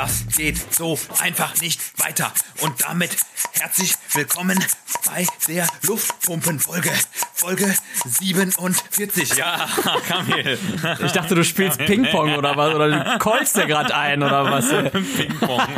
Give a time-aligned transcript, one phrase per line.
[0.00, 2.32] Das geht so einfach nicht weiter.
[2.62, 3.10] Und damit
[3.52, 4.58] herzlich willkommen
[5.04, 6.90] bei der Luftpumpenfolge.
[7.34, 7.74] Folge
[8.06, 9.36] 47.
[9.36, 9.68] Ja,
[10.08, 10.58] Kamil.
[11.04, 12.74] Ich dachte, du spielst Ping-Pong oder was?
[12.74, 14.68] Oder du callst dir gerade ein oder was?
[14.90, 15.68] Ping-Pong.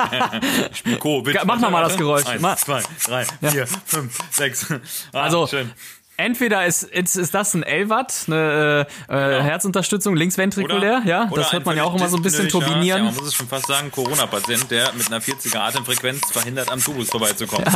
[0.71, 1.41] Ich spiel Covid.
[1.45, 2.25] Mach nochmal das Geräusch.
[2.27, 4.67] Eins, zwei, drei, vier, fünf, sechs.
[5.13, 5.73] Ah, Also, schön.
[6.23, 11.29] Entweder ist, ist, ist das ein L-Watt, eine äh, äh, Herzunterstützung, linksventrikulär, ja?
[11.31, 13.05] oder Das hört man ja auch immer so ein bisschen dyspnoischer, Ja, turbinieren.
[13.07, 17.11] man muss es schon fast sagen, Corona-Patient, der mit einer 40er Atemfrequenz verhindert, am Tubus
[17.11, 17.67] vorbeizukommen.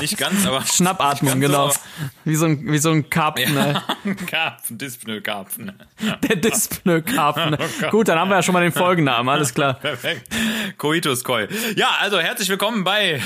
[0.00, 0.62] Nicht ganz, aber...
[0.72, 1.68] Schnappatmung, genau.
[1.68, 1.80] ganz
[2.24, 3.82] Wie so ein, wie so ein Karpfen, ne?
[4.26, 5.72] Karpfen, Dyspnoe-Karpfen.
[6.22, 7.56] der Dyspnoe-Karpfen.
[7.64, 7.90] Oh Gott.
[7.90, 9.74] Gut, dann haben wir ja schon mal den Folgennamen, alles klar.
[9.74, 10.28] Perfekt.
[10.76, 11.46] Coitus Koi.
[11.76, 13.22] Ja, also herzlich willkommen bei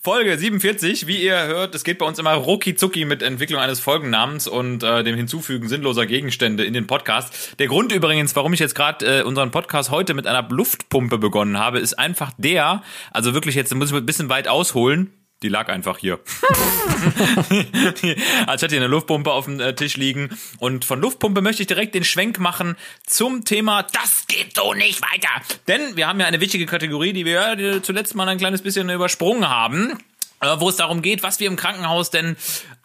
[0.00, 1.06] Folge 47.
[1.06, 3.80] Wie ihr hört, es geht bei uns immer rucki zucki mit Entwicklung eines
[4.18, 7.58] Folgennamens und äh, dem Hinzufügen sinnloser Gegenstände in den Podcast.
[7.58, 11.58] Der Grund übrigens, warum ich jetzt gerade äh, unseren Podcast heute mit einer Luftpumpe begonnen
[11.58, 15.12] habe, ist einfach der, also wirklich jetzt muss ich ein bisschen weit ausholen.
[15.44, 16.18] Die lag einfach hier.
[17.50, 18.16] ich
[18.48, 21.94] hatte hier eine Luftpumpe auf dem äh, Tisch liegen und von Luftpumpe möchte ich direkt
[21.94, 25.28] den Schwenk machen zum Thema Das geht so nicht weiter.
[25.68, 28.90] Denn wir haben ja eine wichtige Kategorie, die wir äh, zuletzt mal ein kleines bisschen
[28.90, 29.92] übersprungen haben.
[30.40, 32.36] äh, Wo es darum geht, was wir im Krankenhaus denn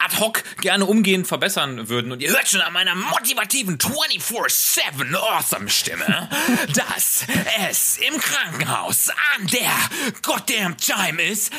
[0.04, 2.12] ad hoc gerne umgehend verbessern würden.
[2.12, 6.30] Und ihr hört schon an meiner motivativen 24-7 Awesome Stimme,
[6.76, 7.26] dass
[7.70, 9.72] es im Krankenhaus an der
[10.22, 11.52] goddamn Time ist,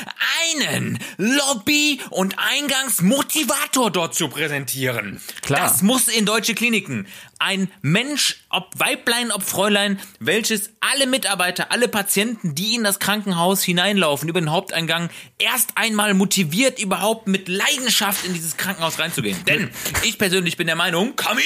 [0.53, 5.21] einen Lobby- und Eingangsmotivator dort zu präsentieren.
[5.41, 5.61] Klar.
[5.61, 7.07] Das muss in deutsche Kliniken.
[7.37, 13.61] Ein Mensch, ob Weiblein, ob Fräulein, welches alle Mitarbeiter, alle Patienten, die in das Krankenhaus
[13.61, 19.43] hineinlaufen, über den Haupteingang, erst einmal motiviert, überhaupt mit Leidenschaft in dieses Krankenhaus reinzugehen.
[19.45, 19.69] Denn
[20.03, 21.43] ich persönlich bin der Meinung, Kamil,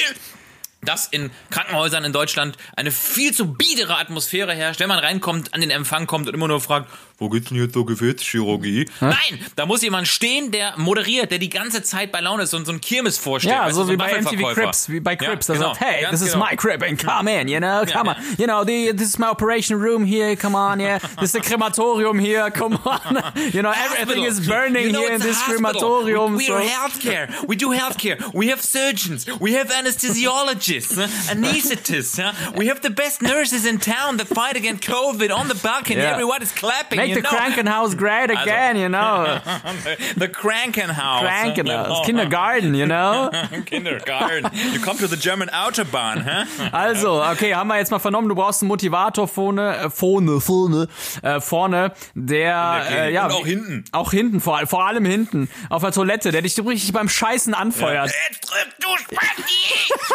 [0.82, 5.60] dass in Krankenhäusern in Deutschland eine viel zu biedere Atmosphäre herrscht, wenn man reinkommt, an
[5.60, 8.88] den Empfang kommt und immer nur fragt, wo geht's denn jetzt zur Gefäßchirurgie?
[9.00, 12.66] Nein, da muss jemand stehen, der moderiert, der die ganze Zeit bei Laune ist und
[12.66, 13.54] so ein Kirmes vorstellt.
[13.54, 14.54] Ja, so du, wie bei MTV.
[14.54, 16.46] Crips, wie bei Ja, Crips, da genau, sagt, hey, ganz this is genau.
[16.50, 19.18] my crib and come in, you know, come Ja, on, you know, the, this is
[19.18, 23.62] my operation room here, come on, yeah, this is the crematorium here, come on, you
[23.62, 26.58] know, everything is burning You know, here in this crematorium, We, so.
[26.58, 27.46] we are healthcare.
[27.46, 28.32] We do healthcare.
[28.32, 29.26] We have surgeons.
[29.40, 30.96] We have anesthesiologists,
[31.28, 32.20] anesthetists.
[32.22, 32.52] Huh?
[32.56, 36.00] We have the best nurses in town that fight against COVID on the balcony.
[36.00, 36.12] Yeah.
[36.12, 36.98] Everybody's clapping.
[36.98, 37.30] Make you the know.
[37.30, 39.38] Krankenhaus great Also- again, you know,
[40.16, 41.20] the Krankenhaus.
[41.22, 43.30] Krankenhaus, Kindergarten, you know.
[43.66, 44.50] Kindergarten.
[44.72, 46.44] You come to the German Autobahn, huh?
[46.72, 50.88] Also, okay, haben wir jetzt mal vernommen, du brauchst einen Motivator vorne, äh, vorne, vorne,
[51.22, 53.84] äh, vorne, der, äh, ja, Und auch hinten.
[53.92, 57.54] Auch hinten, vor, vor allem hinten, auf der Toilette, der dich so richtig beim Scheißen
[57.54, 58.10] anfeuert.
[58.30, 59.50] Jetzt drück du Spaghetti!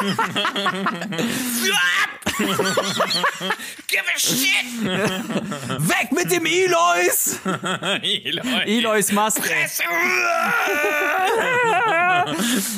[1.71, 2.24] Ab!
[3.87, 4.83] Give a shit!
[4.83, 7.39] Weg mit dem Elois!
[8.65, 9.11] Elois.
[9.11, 9.83] Fresse!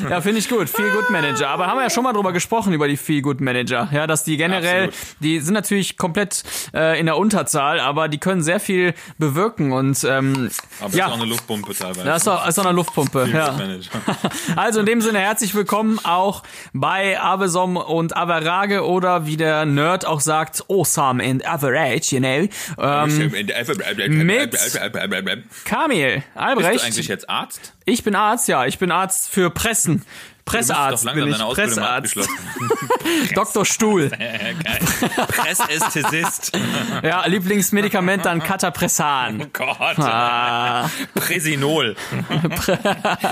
[0.10, 0.70] Ja, finde ich gut.
[0.70, 1.50] Feel Good Manager.
[1.50, 3.90] Aber haben wir ja schon mal drüber gesprochen, über die Feel Good Manager.
[3.92, 5.16] Ja, dass die generell, Absolut.
[5.22, 6.44] die sind natürlich komplett
[6.74, 10.50] äh, in der Unterzahl, aber die können sehr viel bewirken und ähm,
[10.82, 11.06] Aber ja.
[11.08, 12.04] ist auch eine Luftpumpe teilweise.
[12.04, 13.30] Das ist doch, ist doch eine Luftpumpe.
[13.34, 13.52] Ja.
[13.54, 13.90] Manager.
[14.56, 16.44] Also in dem Sinne herzlich willkommen auch
[16.74, 22.48] bei Avesom und Average oder wie der Nerd auch sagt, awesome and average, you know.
[22.80, 23.32] Ähm,
[25.66, 27.74] Kamil, Bist du Albrecht, eigentlich jetzt Arzt?
[27.86, 30.04] ich bin Arzt, ja, ich bin Arzt für Pressen.
[30.48, 32.16] Du Pressarzt langsam bin ich, Pressarzt.
[33.36, 33.66] Dr.
[33.66, 34.10] Stuhl.
[35.28, 36.58] Pressästhesist.
[37.04, 39.42] Ja, Lieblingsmedikament dann Catapressan.
[39.42, 40.00] Oh Gott.
[40.00, 41.96] Ah, Presinol.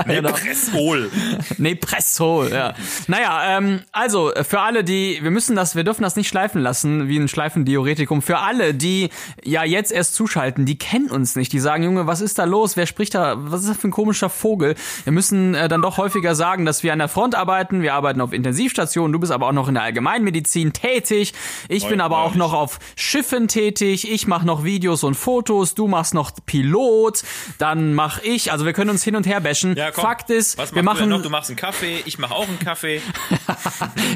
[0.06, 0.32] Nee, genau.
[0.32, 1.10] Pressol.
[1.58, 2.74] Nee, Pressol, ja.
[3.08, 7.08] Naja, ähm, also für alle, die, wir müssen das, wir dürfen das nicht schleifen lassen,
[7.08, 8.22] wie ein Schleifendiuretikum.
[8.22, 9.10] Für alle, die
[9.44, 11.54] ja jetzt erst zuschalten, die kennen uns nicht.
[11.54, 12.78] Die sagen, Junge, was ist da los?
[12.78, 13.36] Wer spricht da?
[13.38, 14.76] Was ist das für ein komischer Vogel?
[15.04, 17.82] Wir müssen äh, dann doch häufiger sagen, dass wir an der Front arbeiten.
[17.82, 19.12] Wir arbeiten auf Intensivstationen.
[19.14, 21.34] Du bist aber auch noch in der Allgemeinmedizin tätig.
[21.70, 24.12] Ich bin aber auch noch auf Schiffen tätig.
[24.12, 25.76] Ich mache noch Videos und Fotos.
[25.76, 27.24] Du machst noch Pilot.
[27.58, 28.52] Dann mach ich.
[28.52, 29.76] Also wir können uns hin und her bashen.
[29.76, 29.92] Ja.
[29.92, 31.22] Fakt ist, Was wir du machen noch?
[31.22, 33.02] Du machst einen Kaffee, ich mache auch einen Kaffee.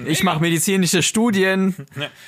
[0.06, 1.75] Ich mache medizinische Studien.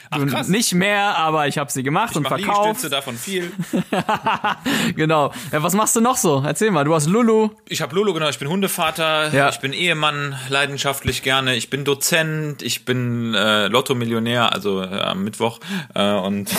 [0.09, 0.47] Ach Du krass.
[0.47, 2.59] Nicht mehr, aber ich habe sie gemacht ich und verkauft.
[2.65, 3.51] Liegestütze, davon viel.
[4.95, 5.31] genau.
[5.51, 6.43] Ja, was machst du noch so?
[6.45, 6.83] Erzähl mal.
[6.83, 7.49] Du hast Lulu.
[7.67, 9.49] Ich habe Lolo, genau, ich bin Hundevater, Ja.
[9.49, 15.23] ich bin Ehemann, leidenschaftlich gerne, ich bin Dozent, ich bin äh, Lotto-Millionär, also äh, am
[15.23, 15.59] Mittwoch.
[15.95, 16.51] Äh, und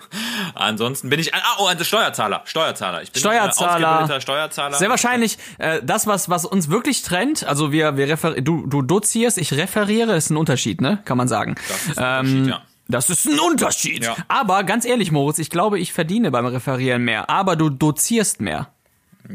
[0.54, 3.02] ansonsten bin ich, ah, oh, ein Steuerzahler, Steuerzahler.
[3.02, 3.80] Ich bin Steuerzahler.
[3.80, 4.76] Äh, ausgebildeter Steuerzahler.
[4.76, 7.44] Sehr wahrscheinlich äh, das, was was uns wirklich trennt.
[7.44, 10.98] Also wir wir refer du du dozierst, ich referiere, ist ein Unterschied, ne?
[11.04, 11.54] Kann man sagen.
[11.68, 12.62] Das ist ein Unterschied, ja.
[12.88, 14.04] Das ist ein Unterschied.
[14.04, 14.16] Ja.
[14.28, 17.28] Aber ganz ehrlich, Moritz, ich glaube, ich verdiene beim Referieren mehr.
[17.28, 18.68] Aber du dozierst mehr.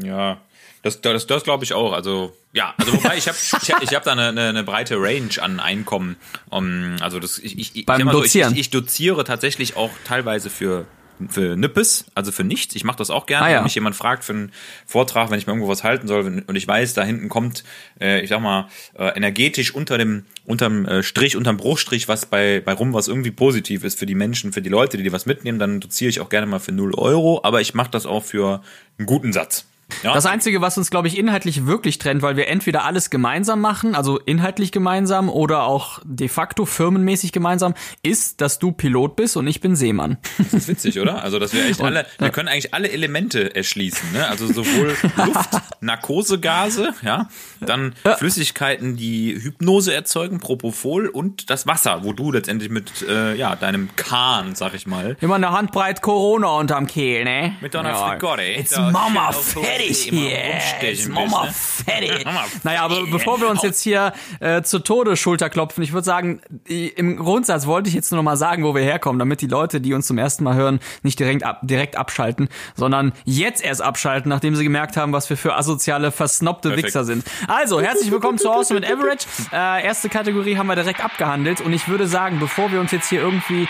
[0.02, 0.38] Ja,
[0.82, 1.92] das, das, das glaube ich auch.
[1.92, 4.96] Also ja, also wobei ich habe ich hab, ich hab da eine, eine, eine breite
[5.00, 6.16] Range an Einkommen.
[6.50, 10.50] Um, also das ich ich, ich, Beim so, ich, ich, ich doziere tatsächlich auch teilweise
[10.50, 10.86] für
[11.28, 12.74] für Nippes, also für nichts.
[12.74, 13.56] Ich mache das auch gerne, Ah, ja.
[13.58, 14.52] wenn mich jemand fragt für einen
[14.86, 17.64] Vortrag, wenn ich mir irgendwo was halten soll und ich weiß, da hinten kommt,
[18.00, 18.68] äh, ich sag mal,
[18.98, 23.30] äh, energetisch unter dem unterm äh, Strich, unterm Bruchstrich, was bei, bei rum was irgendwie
[23.30, 26.20] positiv ist für die Menschen, für die Leute, die dir was mitnehmen, dann doziere ich
[26.20, 28.62] auch gerne mal für 0 Euro, aber ich mache das auch für
[28.98, 29.66] einen guten Satz.
[30.02, 30.14] Ja?
[30.14, 33.94] Das Einzige, was uns, glaube ich, inhaltlich wirklich trennt, weil wir entweder alles gemeinsam machen,
[33.94, 39.46] also inhaltlich gemeinsam oder auch de facto firmenmäßig gemeinsam, ist, dass du Pilot bist und
[39.46, 40.18] ich bin Seemann.
[40.38, 41.22] Das ist witzig, oder?
[41.22, 44.28] Also, dass wir echt alle, wir können eigentlich alle Elemente erschließen, ne?
[44.28, 45.50] Also sowohl Luft,
[45.80, 47.28] Narkosegase, ja,
[47.60, 53.56] dann Flüssigkeiten, die Hypnose erzeugen, Propofol und das Wasser, wo du letztendlich mit, äh, ja,
[53.56, 57.56] deinem Kahn, sag ich mal, Immer eine Handbreit Corona unterm Kehl, ne?
[57.60, 58.42] mit deiner Frigotte.
[58.42, 61.12] Jetzt da Mama Toilette fertig hier.
[61.12, 61.52] Mama ne?
[61.52, 62.24] fertig.
[62.62, 66.40] Naja, aber bevor wir uns jetzt hier äh, zu Tode Schulter klopfen, ich würde sagen,
[66.68, 69.80] im Grundsatz wollte ich jetzt nur noch mal sagen, wo wir herkommen, damit die Leute,
[69.80, 74.28] die uns zum ersten Mal hören, nicht direkt, ab, direkt abschalten, sondern jetzt erst abschalten,
[74.28, 76.88] nachdem sie gemerkt haben, was wir für asoziale, versnobte Perfekt.
[76.88, 77.24] Wichser sind.
[77.48, 79.26] Also, herzlich willkommen zu Awesome mit Average.
[79.52, 83.08] Äh, erste Kategorie haben wir direkt abgehandelt und ich würde sagen, bevor wir uns jetzt
[83.08, 83.68] hier irgendwie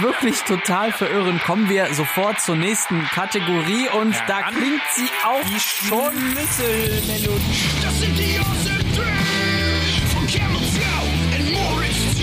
[0.00, 4.54] wirklich total verirren, kommen wir sofort zur nächsten Kategorie und da ran.
[4.54, 7.42] klingt sie auch schon Schlüsselmelodie.
[7.82, 11.04] Das sind die Awesome Three von Camel Joe
[11.38, 12.20] und Morris T.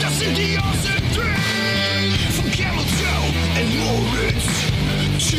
[0.00, 2.84] Das sind die Awesome Three von Camel
[3.78, 4.46] Morris
[5.30, 5.36] T.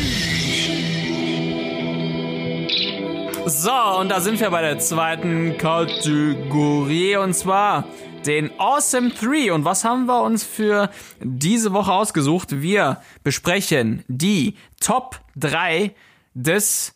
[3.46, 7.86] So, und da sind wir bei der zweiten Kategorie und zwar
[8.26, 9.54] den Awesome 3.
[9.54, 10.90] Und was haben wir uns für
[11.20, 12.62] diese Woche ausgesucht?
[12.62, 15.94] Wir besprechen die Top 3
[16.34, 16.96] des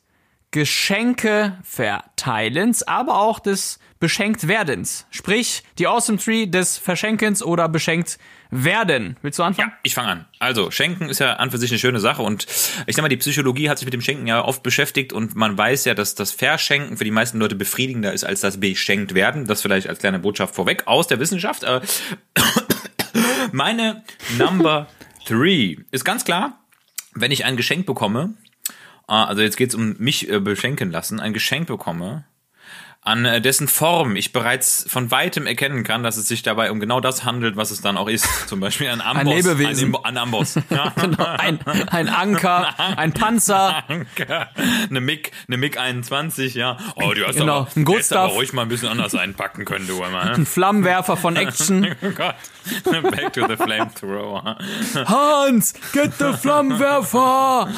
[0.52, 5.08] Geschenkeverteilens, aber auch des Beschenktwerdens.
[5.10, 8.20] Sprich, die Awesome 3 des Verschenkens oder beschenkt
[8.54, 9.18] werden.
[9.22, 9.70] Willst du anfangen?
[9.70, 10.26] Ja, ich fange an.
[10.40, 12.46] Also, Schenken ist ja an für sich eine schöne Sache und
[12.86, 15.58] ich sag mal, die Psychologie hat sich mit dem Schenken ja oft beschäftigt und man
[15.58, 19.46] weiß ja, dass das Verschenken für die meisten Leute befriedigender ist als das beschenkt werden.
[19.46, 21.64] Das vielleicht als kleine Botschaft vorweg aus der Wissenschaft.
[21.64, 21.82] Äh,
[23.52, 24.04] Meine
[24.38, 24.88] Number
[25.26, 26.60] Three ist ganz klar,
[27.14, 28.34] wenn ich ein Geschenk bekomme,
[29.08, 32.26] äh, also jetzt geht's um mich äh, beschenken lassen, ein Geschenk bekomme,
[33.06, 36.80] an äh, dessen Form ich bereits von weitem erkennen kann, dass es sich dabei um
[36.80, 38.26] genau das handelt, was es dann auch ist.
[38.48, 39.36] Zum Beispiel ein Amboss.
[39.36, 39.96] Lebewesen.
[39.96, 40.56] Ein, ein Amboss.
[40.70, 40.94] Ja.
[41.44, 41.60] Ein,
[41.92, 43.84] ein Anker, ein Panzer.
[43.88, 46.78] eine MiG, eine MiG 21, ja.
[46.96, 49.88] Oh, du hast Genau, aber, ein hättest aber ruhig mal ein bisschen anders einpacken können,
[49.88, 50.26] du immer.
[50.26, 50.34] Ne?
[50.34, 51.88] Ein Flammenwerfer von Action.
[52.04, 52.36] Oh Gott.
[53.12, 54.58] Back to the flamethrower.
[55.06, 57.70] Hans, get the Flammenwerfer!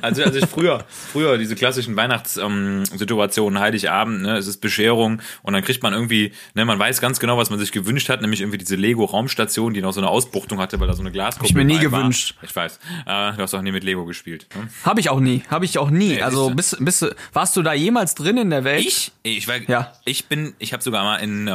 [0.00, 5.62] Also, also ich früher, früher diese klassischen Weihnachtssituationen, Heiligabend, ne, es ist Bescherung und dann
[5.62, 8.56] kriegt man irgendwie, ne, man weiß ganz genau, was man sich gewünscht hat, nämlich irgendwie
[8.58, 11.64] diese Lego-Raumstation, die noch so eine Ausbuchtung hatte, weil da so eine Glaskuppel ich mir
[11.66, 11.80] nie war.
[12.00, 12.34] gewünscht.
[12.40, 12.78] Ich weiß.
[13.06, 14.46] Äh, du hast auch nie mit Lego gespielt.
[14.54, 14.68] Ne?
[14.84, 16.14] Hab ich auch nie, hab ich auch nie.
[16.14, 17.04] Nee, also bist, bist
[17.34, 18.86] warst du da jemals drin in der Welt?
[18.86, 19.12] Ich?
[19.22, 19.92] Ich war, Ja.
[20.04, 21.50] ich bin, ich habe sogar mal in äh,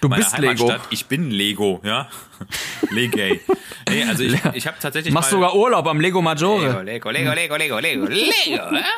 [0.00, 0.82] Du meiner bist Heimatstadt, Lego.
[0.90, 2.08] ich bin Lego, ja.
[2.90, 3.40] Legay.
[3.88, 6.82] Nee, also ich, ich habe tatsächlich Machst mal, sogar Urlaub am Lego Maggiore.
[6.84, 8.74] Lego, Lego, Lego, Lego, Lego, Lego, Lego.
[8.76, 8.90] ja?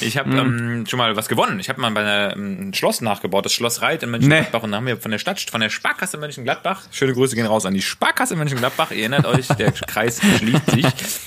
[0.00, 0.38] Ich habe Hm.
[0.38, 1.58] ähm, schon mal was gewonnen.
[1.60, 4.62] Ich habe mal bei einem Schloss nachgebaut, das Schloss Reit in Mönchengladbach.
[4.62, 7.66] Und da haben wir von der Stadt, von der Sparkasse Mönchengladbach, schöne Grüße gehen raus
[7.66, 8.92] an die Sparkasse Mönchengladbach.
[8.92, 10.86] Ihr erinnert euch, der Kreis schließt sich.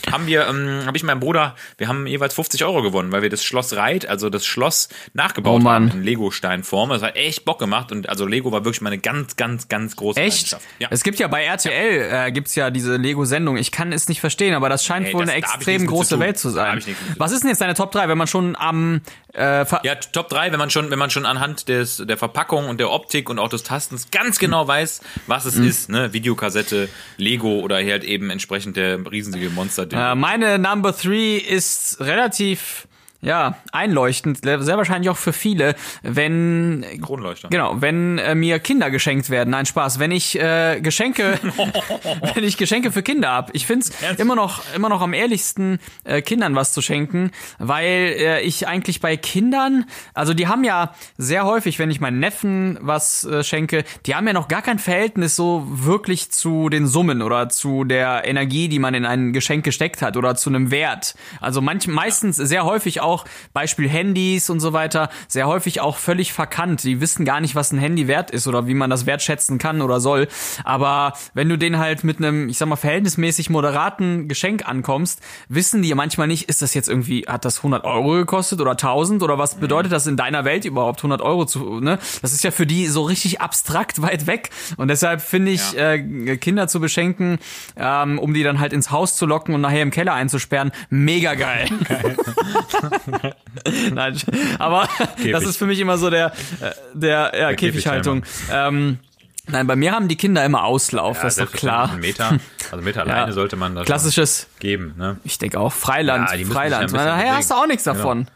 [0.10, 3.30] Haben wir, ähm, habe ich meinem Bruder, wir haben jeweils 50 Euro gewonnen, weil wir
[3.30, 6.92] das Schloss Reit, also das Schloss nachgebaut Oh haben in Lego-Steinform.
[6.92, 10.18] Das hat echt Bock gemacht und also Lego war wirklich meine ganz, ganz, ganz große
[10.22, 10.38] Echt?
[10.54, 10.66] Leidenschaft.
[10.80, 10.88] Ja.
[10.92, 13.58] Es gibt ja bei RTL, äh, gibt's ja diese Lego-Sendung.
[13.58, 16.10] Ich kann es nicht verstehen, aber das scheint Ey, wohl das- eine extrem zu große
[16.16, 16.20] tun.
[16.22, 16.80] Welt zu sein.
[16.80, 19.01] zu Was ist denn jetzt deine Top 3, wenn man schon am
[19.34, 22.79] äh, Ja, Top 3, wenn man schon, wenn man schon anhand des, der Verpackung und
[22.79, 26.13] der Optik und auch des Tastens ganz genau weiß, was es ist, ne?
[26.13, 29.88] Videokassette, Lego oder halt eben entsprechend der riesige Monster.
[29.91, 32.88] Äh, meine Number Three ist relativ,
[33.22, 37.50] ja, einleuchtend, sehr wahrscheinlich auch für viele, wenn Kronleuchter.
[37.50, 41.38] Genau, wenn äh, mir Kinder geschenkt werden, nein Spaß, wenn ich äh, Geschenke,
[42.34, 43.54] wenn ich Geschenke für Kinder hab.
[43.54, 48.42] Ich find's immer noch immer noch am ehrlichsten äh, Kindern was zu schenken, weil äh,
[48.42, 53.26] ich eigentlich bei Kindern, also die haben ja sehr häufig, wenn ich meinen Neffen was
[53.26, 57.50] äh, schenke, die haben ja noch gar kein Verhältnis so wirklich zu den Summen oder
[57.50, 61.16] zu der Energie, die man in ein Geschenk gesteckt hat oder zu einem Wert.
[61.42, 65.98] Also manch, meistens sehr häufig auch auch, Beispiel Handys und so weiter, sehr häufig auch
[65.98, 66.84] völlig verkannt.
[66.84, 69.82] Die wissen gar nicht, was ein Handy wert ist oder wie man das wertschätzen kann
[69.82, 70.28] oder soll.
[70.63, 75.82] Aber wenn du den halt mit einem, ich sag mal, verhältnismäßig moderaten Geschenk ankommst, wissen
[75.82, 79.38] die manchmal nicht, ist das jetzt irgendwie, hat das 100 Euro gekostet oder 1000 oder
[79.38, 81.98] was bedeutet das in deiner Welt überhaupt 100 Euro zu, ne?
[82.22, 84.50] Das ist ja für die so richtig abstrakt weit weg.
[84.78, 85.94] Und deshalb finde ich, Ja.
[85.94, 87.39] äh, Kinder zu beschenken,
[87.75, 91.34] ähm, um die dann halt ins Haus zu locken und nachher im Keller einzusperren, mega
[91.36, 91.68] geil.
[93.94, 94.18] Nein,
[94.60, 94.88] aber
[95.32, 96.27] das ist für mich immer so der,
[96.62, 98.24] äh, der, ja, Käfighaltung.
[98.51, 99.00] Ähm,
[99.48, 101.96] nein, bei mir haben die Kinder immer Auslauf, das ist doch klar.
[101.98, 102.38] Meter,
[102.72, 105.18] also Meter alleine sollte man das Klassisches, geben, ne?
[105.24, 106.91] ich denke auch, Freiland, Ja, Freiland.
[106.91, 108.27] ja Nachher hast du auch nichts davon.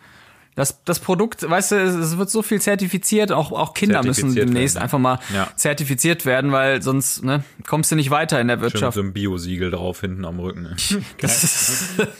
[0.56, 4.76] Das, das Produkt, weißt du, es wird so viel zertifiziert, auch, auch Kinder müssen demnächst
[4.76, 4.84] werden.
[4.84, 5.48] einfach mal Ja.
[5.56, 8.94] zertifiziert werden, weil sonst ne, kommst du nicht weiter in der Schön mit Wirtschaft.
[8.96, 10.64] so einem Bio-Siegel drauf hinten am Rücken.
[10.64, 11.02] Ne?
[11.20, 12.00] Das ist,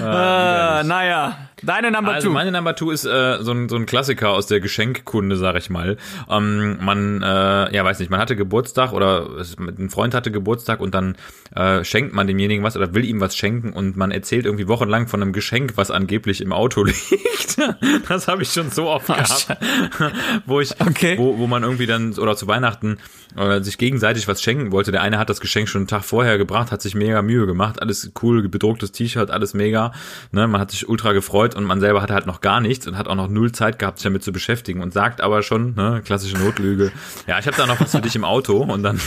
[0.00, 2.32] äh, naja, deine Number Also two.
[2.34, 5.70] meine Number Two ist äh, so, ein, so ein Klassiker aus der Geschenkkunde, sag ich
[5.70, 5.96] mal.
[6.30, 10.94] Ähm, man, äh, ja weiß nicht, man hatte Geburtstag oder ein Freund hatte Geburtstag und
[10.94, 11.16] dann
[11.54, 15.08] äh, schenkt man demjenigen was oder will ihm was schenken und man erzählt irgendwie wochenlang
[15.08, 17.55] von einem Geschenk, was angeblich im Auto liegt.
[18.08, 19.48] das habe ich schon so oft gehabt,
[20.46, 21.16] wo ich, Okay.
[21.18, 22.98] wo, wo man irgendwie dann oder zu Weihnachten
[23.36, 24.92] äh, sich gegenseitig was schenken wollte.
[24.92, 27.80] Der eine hat das Geschenk schon einen Tag vorher gebracht, hat sich mega Mühe gemacht,
[27.82, 29.92] alles cool, bedrucktes T-Shirt, alles mega.
[30.32, 32.96] Ne, man hat sich ultra gefreut und man selber hatte halt noch gar nichts und
[32.96, 36.02] hat auch noch null Zeit gehabt, sich damit zu beschäftigen und sagt aber schon, ne,
[36.04, 36.92] klassische Notlüge,
[37.26, 39.00] ja, ich habe da noch was für dich im Auto und dann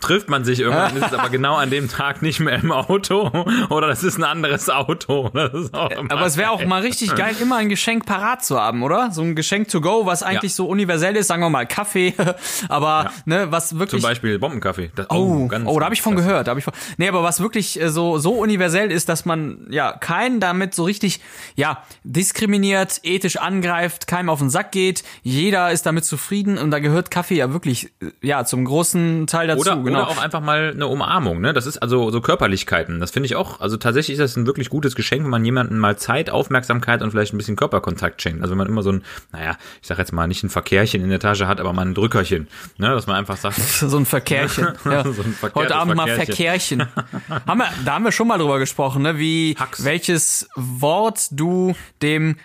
[0.00, 3.30] trifft man sich irgendwann, ist es aber genau an dem Tag nicht mehr im Auto
[3.70, 5.30] oder das ist ein anderes Auto.
[5.34, 8.60] Das ist auch Aber es wäre auch mal richtig geil, immer ein Geschenk parat zu
[8.60, 9.10] haben, oder?
[9.12, 10.56] So ein Geschenk to go, was eigentlich Ja.
[10.56, 12.14] so universell ist, sagen wir mal Kaffee,
[12.68, 14.90] aber ne, was zum wirklich Beispiel Bombenkaffee.
[14.94, 16.46] Das, Oh, ganz- oh, da habe ich von gehört.
[16.46, 19.66] Da hab ich von, nee, aber was wirklich äh, so so universell ist, dass man
[19.70, 21.20] ja keinen damit so richtig
[21.54, 25.04] ja diskriminiert, ethisch angreift, keinem auf den Sack geht.
[25.22, 29.46] Jeder ist damit zufrieden und da gehört Kaffee ja wirklich äh, ja zum großen Teil
[29.48, 29.60] dazu.
[29.60, 30.00] Oder, genau.
[30.02, 31.52] oder auch einfach mal eine Umarmung, ne?
[31.52, 33.00] Das ist also so Körperlichkeiten.
[33.00, 35.78] Das finde ich auch, also tatsächlich ist das ein wirklich gutes Geschenk, wenn man jemandem
[35.78, 38.42] mal Zeit, Aufmerksamkeit und vielleicht ein bisschen Körperkontakt schenkt.
[38.42, 39.02] Also wenn man immer so ein,
[39.32, 41.94] naja, ich sag jetzt mal nicht ein Verkehrchen in der Tasche hat, aber mal ein
[41.94, 42.88] Drückerchen, ne?
[42.88, 44.66] Dass man einfach sagt, so ein Verkehrchen.
[44.86, 45.02] Ja.
[45.02, 46.86] So ein Heute Abend mal Verkehrchen.
[46.86, 47.46] Verkehrchen.
[47.46, 49.18] haben wir, da haben wir schon mal drüber gesprochen, ne?
[49.18, 49.84] Wie Hax.
[49.84, 52.36] welches Wort du dem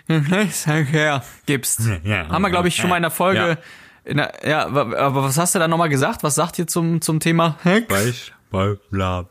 [0.50, 1.82] Verkehr gibst.
[2.04, 2.28] Ja.
[2.28, 3.40] haben wir, glaube ich, schon mal in der Folge.
[3.40, 3.56] Ja.
[4.04, 6.24] In der, ja, aber was hast du da nochmal gesagt?
[6.24, 7.90] Was sagt ihr zum, zum Thema Hex?
[7.90, 9.28] Weich, bei, bla,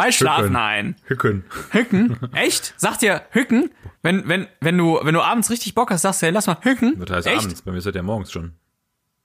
[0.00, 0.52] Bei Schlaf, Hücken.
[0.54, 0.96] nein.
[1.04, 1.44] Hücken.
[1.72, 2.16] Hücken?
[2.32, 2.72] Echt?
[2.78, 3.70] Sagt ihr Hücken?
[4.02, 6.56] Wenn, wenn, wenn du, wenn du abends richtig Bock hast, sagst du, hey, lass mal
[6.62, 6.98] Hücken.
[6.98, 7.44] Das heißt Echt?
[7.44, 8.52] abends, bei mir ist das ja morgens schon.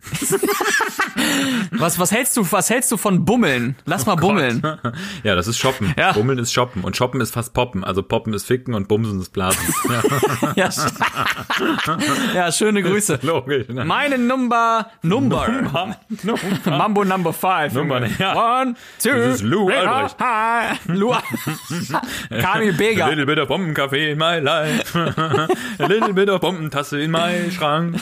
[1.72, 3.76] Was, was hältst du, was hältst du von Bummeln?
[3.86, 4.62] Lass mal bummeln.
[5.24, 5.94] Ja, das ist Shoppen.
[5.98, 6.12] Ja.
[6.14, 6.84] Bummeln ist Shoppen.
[6.84, 7.84] Und Shoppen ist fast Poppen.
[7.84, 9.62] Also Poppen ist Ficken und Bumsen ist Blasen.
[10.56, 10.70] Ja,
[12.34, 13.20] Ja, sch- schöne Grüße.
[13.24, 13.68] logisch.
[13.70, 13.86] Ne?
[13.86, 15.96] Meine Number, Number.
[16.66, 17.74] Mambo Number Five.
[17.74, 18.12] Number, Junge.
[18.20, 18.62] ja.
[18.62, 20.16] One, two, Das ist Lou three, Albrecht.
[20.20, 21.14] ah, Lou.
[22.42, 23.10] Kamil A Beger.
[23.10, 24.96] little bit of Bombenkaffee in my life.
[25.80, 27.98] A little bit of Bombentasse in my Schrank.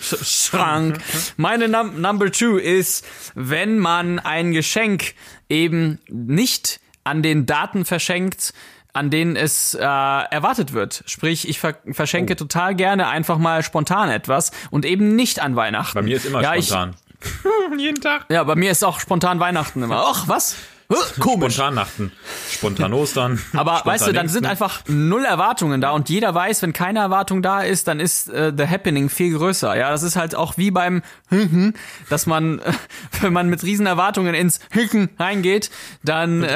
[0.00, 0.98] Schrank.
[1.36, 3.04] Meine Num Number Two ist,
[3.34, 5.14] wenn man ein Geschenk
[5.48, 8.52] eben nicht an den Daten verschenkt,
[8.92, 11.04] an denen es äh, erwartet wird.
[11.06, 12.36] Sprich, ich ver verschenke Oh.
[12.36, 15.94] total gerne einfach mal spontan etwas und eben nicht an Weihnachten.
[15.94, 16.96] Bei mir ist immer ja, spontan.
[17.78, 18.24] Jeden Tag.
[18.28, 20.02] Ich, ja, bei mir ist auch spontan Weihnachten immer.
[20.06, 20.56] Ach, was?
[21.20, 21.54] Komisch.
[21.54, 22.12] Spontannachten.
[22.50, 23.40] Spontan Ostern.
[23.54, 27.42] Aber weißt du, dann sind einfach null Erwartungen da und jeder weiß, wenn keine Erwartung
[27.42, 29.76] da ist, dann ist äh, the happening viel größer.
[29.76, 31.74] Ja, das ist halt auch wie beim Hücken,
[32.08, 32.72] dass man, äh,
[33.20, 35.70] wenn man mit riesen Erwartungen ins Hücken reingeht,
[36.04, 36.46] dann äh,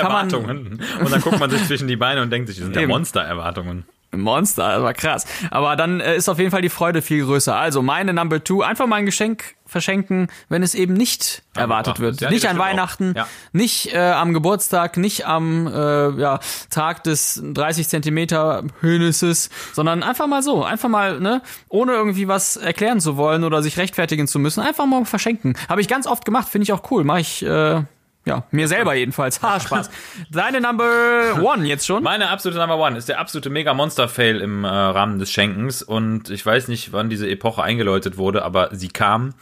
[0.00, 0.80] kann man Erwartungen.
[1.00, 2.90] Und dann guckt man sich zwischen die Beine und denkt sich, das sind ja Eben.
[2.90, 3.84] Monster-Erwartungen.
[4.20, 5.24] Monster, das war krass.
[5.50, 7.56] Aber dann äh, ist auf jeden Fall die Freude viel größer.
[7.56, 12.00] Also meine Number Two, einfach mal ein Geschenk verschenken, wenn es eben nicht erwartet ach,
[12.00, 12.20] wird.
[12.20, 12.56] ja, nicht an.
[12.58, 13.26] Weihnachten, Ja.
[13.52, 16.38] nicht äh, am Geburtstag, nicht am äh, ja,
[16.70, 22.56] Tag des 30 Zentimeter Hönesses, sondern einfach mal so, einfach mal, ne, ohne irgendwie was
[22.56, 25.54] erklären zu wollen oder sich rechtfertigen zu müssen, einfach mal verschenken.
[25.68, 27.02] Habe ich ganz oft gemacht, finde ich auch cool.
[27.02, 27.82] Mache ich, äh,
[28.26, 29.40] ja, mir selber jedenfalls.
[29.42, 29.88] Ha, Spaß.
[30.30, 32.02] Deine Number One jetzt schon?
[32.02, 35.82] Meine absolute Number One ist der absolute Mega-Monster-Fail im äh, Rahmen des Schenkens.
[35.82, 39.34] Und ich weiß nicht, wann diese Epoche eingeläutet wurde, aber sie kam,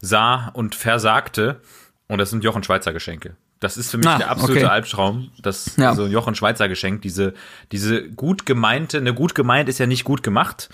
[0.00, 1.60] sah und versagte.
[2.08, 3.36] Und das sind Jochen Schweizer Geschenke.
[3.60, 4.70] Das ist für mich Ah, der absolute okay.
[4.70, 5.30] Albtraum.
[5.42, 5.94] Das Ja.
[5.94, 7.34] so ein Jochen Schweizer Geschenk, diese,
[7.72, 10.70] diese gut gemeinte, eine gut gemeint ist ja nicht gut gemacht.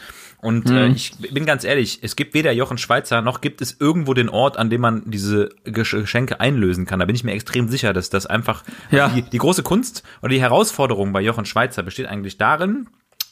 [0.47, 0.77] Und Mhm.
[0.77, 4.29] äh, ich bin ganz ehrlich, es gibt weder Jochen Schweizer noch gibt es irgendwo den
[4.29, 7.01] Ort, an dem man diese Gesch- Geschenke einlösen kann.
[7.01, 8.63] Da bin ich mir extrem sicher, dass das einfach
[8.93, 9.09] Ja.
[9.09, 12.87] die, die große Kunst oder die Herausforderung bei Jochen Schweizer besteht eigentlich darin,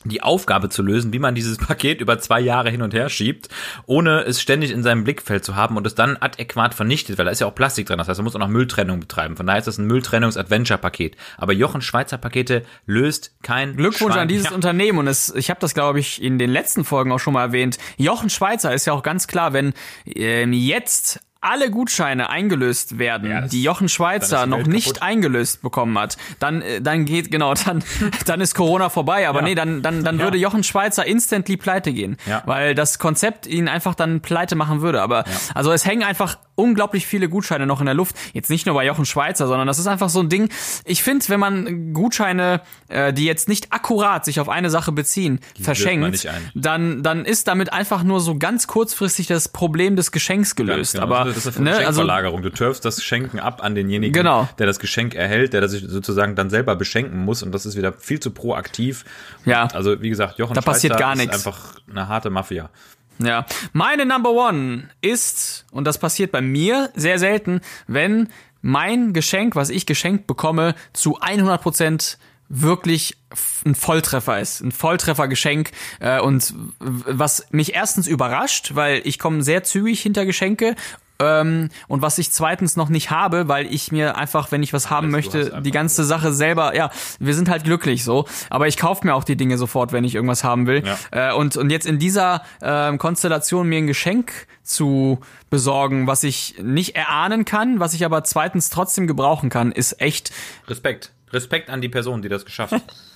[0.05, 3.49] die Aufgabe zu lösen, wie man dieses Paket über zwei Jahre hin und her schiebt,
[3.87, 7.31] ohne es ständig in seinem Blickfeld zu haben und es dann adäquat vernichtet, weil da
[7.31, 7.99] ist ja auch Plastik drin.
[7.99, 9.37] Das heißt, man muss auch noch Mülltrennung betreiben.
[9.37, 11.17] Von daher ist das ein Mülltrennungs-Adventure-Paket.
[11.39, 14.23] Aber Jochen Schweizer Pakete löst kein Glückwunsch Schwein.
[14.23, 14.53] an dieses Ja.
[14.55, 17.43] Unternehmen und es, ich habe das glaube ich in den letzten Folgen auch schon mal
[17.43, 17.79] erwähnt.
[17.97, 19.73] Jochen Schweizer ist ja auch ganz klar, wenn
[20.07, 25.03] ähm, jetzt alle Gutscheine eingelöst werden, Ja, die Jochen Schweizer die noch nicht kaputt.
[25.03, 27.85] eingelöst bekommen hat, dann äh, dann geht genau dann
[28.27, 29.29] dann ist Corona vorbei.
[29.29, 29.45] Aber Ja.
[29.45, 30.25] nee, dann dann dann Ja.
[30.25, 35.03] würde Jochen Schweizer instantly pleite gehen, weil das Konzept ihn einfach dann pleite machen würde.
[35.03, 35.25] Aber
[35.55, 38.15] also es hängen einfach unglaublich viele Gutscheine noch in der Luft.
[38.33, 40.49] Jetzt nicht nur bei Jochen Schweizer, sondern das ist einfach so ein Ding.
[40.85, 45.41] Ich finde, wenn man Gutscheine, äh, die jetzt nicht akkurat sich auf eine Sache beziehen,
[45.57, 50.55] man verschenkt, dann dann ist damit einfach nur so ganz kurzfristig das Problem des Geschenks
[50.55, 50.93] gelöst.
[50.95, 54.49] Genau, Aber das ist eine ne, also du turfst das Schenken ab an denjenigen, Genau.
[54.59, 57.77] der das Geschenk erhält, der das sich sozusagen dann selber beschenken muss und das ist
[57.77, 59.05] wieder viel zu proaktiv.
[59.45, 59.69] Ja.
[59.73, 61.35] Also wie gesagt, Jochen Da passiert gar ist nichts.
[61.35, 62.71] einfach eine harte Mafia.
[63.19, 63.47] Ja.
[63.73, 68.29] Meine Number One ist, und das passiert bei mir sehr selten, wenn
[68.61, 73.17] mein Geschenk, was ich geschenkt bekomme, zu 100 Prozent wirklich
[73.65, 79.65] ein Volltreffer ist, ein Volltreffergeschenk äh, und was mich erstens überrascht, weil ich komme sehr
[79.65, 80.77] zügig hinter Geschenke
[81.21, 84.91] ähm, und was ich zweitens noch nicht habe, weil ich mir einfach, wenn ich was
[84.91, 86.91] haben du möchte, die ganze Sache selber, ja,
[87.21, 90.15] wir sind halt glücklich so, aber ich kaufe mir auch die Dinge sofort, wenn ich
[90.15, 90.83] irgendwas haben will.
[90.85, 91.31] Ja.
[91.31, 96.57] Äh, und, und jetzt in dieser ähm, Konstellation mir ein Geschenk zu besorgen, was ich
[96.61, 100.33] nicht erahnen kann, was ich aber zweitens trotzdem gebrauchen kann, ist echt.
[100.67, 101.13] Respekt.
[101.33, 102.83] Respekt an die Person, die das geschafft hat.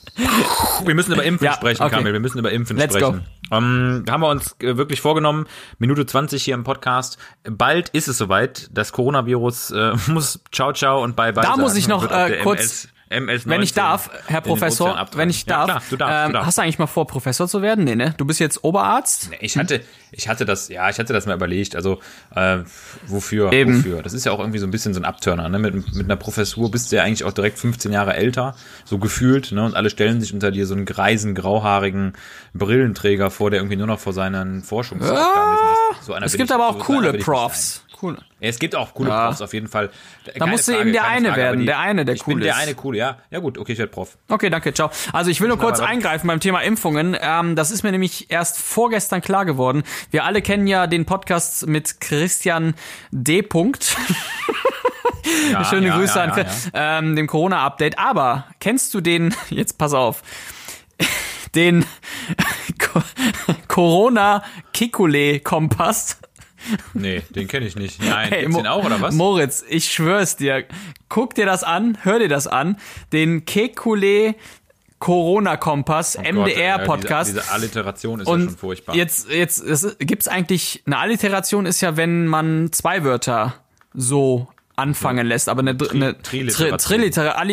[0.84, 1.96] Wir müssen über Impfen Ja, sprechen, okay.
[1.96, 2.12] Kamil.
[2.12, 3.24] Wir müssen über Impfen Let's sprechen.
[3.50, 5.46] Ähm, haben wir uns äh, wirklich vorgenommen,
[5.78, 7.18] Minute 20 hier im Podcast.
[7.44, 8.68] Bald ist es soweit.
[8.72, 12.38] Das Coronavirus äh, muss ciao ciao und bye bye Da sagen muss ich noch, äh,
[12.42, 16.14] kurz- MS, MS Wenn ich darf, Herr Professor, wenn ich darf, Ja, klar, du darfst,
[16.14, 16.46] ähm, du darfst.
[16.46, 17.84] hast du eigentlich mal vor, Professor zu werden?
[17.84, 18.14] Nee, ne?
[18.16, 19.30] Du bist jetzt Oberarzt?
[19.40, 21.74] Ich hatte, ich hatte das, ja, ich hatte das mal überlegt.
[21.74, 22.00] Also
[22.34, 22.58] äh,
[23.06, 23.78] wofür, Eben.
[23.78, 24.02] wofür?
[24.02, 25.48] Das ist ja auch irgendwie so ein bisschen so ein Abturner.
[25.48, 25.58] Ne?
[25.58, 28.54] Mit, mit einer Professur bist du ja eigentlich auch direkt 15 Jahre älter,
[28.84, 29.52] so gefühlt.
[29.52, 29.64] Ne?
[29.64, 32.12] Und alle stellen sich unter dir so einen greisen, grauhaarigen
[32.54, 35.56] Brillenträger vor, der irgendwie nur noch vor seinen Forschungsaufgaben
[35.98, 36.04] ist.
[36.06, 37.84] So einer Es gibt aber so auch einer coole Profs.
[38.00, 38.16] Cool.
[38.38, 39.26] Ja, es gibt auch coole Ja.
[39.26, 39.90] Profs auf jeden Fall.
[40.36, 42.60] Da musst du eben der eine werden, der eine, der ich cool bin der ist.
[42.60, 43.18] eine coole, ja.
[43.30, 44.16] Ja gut, okay, ich werde Prof.
[44.28, 44.90] Okay, danke, ciao.
[45.12, 47.16] Also ich will nur kurz eingreifen beim Thema Impfungen.
[47.20, 49.82] Ähm, das ist mir nämlich erst vorgestern klar geworden.
[50.10, 52.74] Wir alle kennen ja den Podcast mit Christian
[53.10, 53.42] D.
[53.42, 53.96] Punkt.
[55.52, 56.46] Ja, Schöne Grüße an.
[56.72, 57.98] Ähm, dem Corona-Update.
[57.98, 60.22] Aber kennst du den, jetzt pass auf,
[61.54, 61.84] den
[62.78, 63.02] Co-
[63.68, 66.18] Corona-Kikule-Kompass?
[66.94, 68.02] Nee, den kenne ich nicht.
[68.02, 69.14] Nein, Hey, gibt's Mo- den auch oder was?
[69.14, 70.64] Moritz, ich schwör's dir.
[71.08, 72.76] Guck dir das an, hör dir das an.
[73.12, 74.34] Den Kekule
[74.98, 77.30] Corona-Kompass, Oh MDR-Podcast.
[77.30, 78.94] Ja, diese, diese Alliteration ist ja und schon furchtbar.
[78.96, 83.54] jetzt, jetzt, es gibt's eigentlich, eine Alliteration ist ja, wenn man zwei Wörter
[83.94, 87.00] so anfangen lässt, aber eine, dr- eine Triliteration.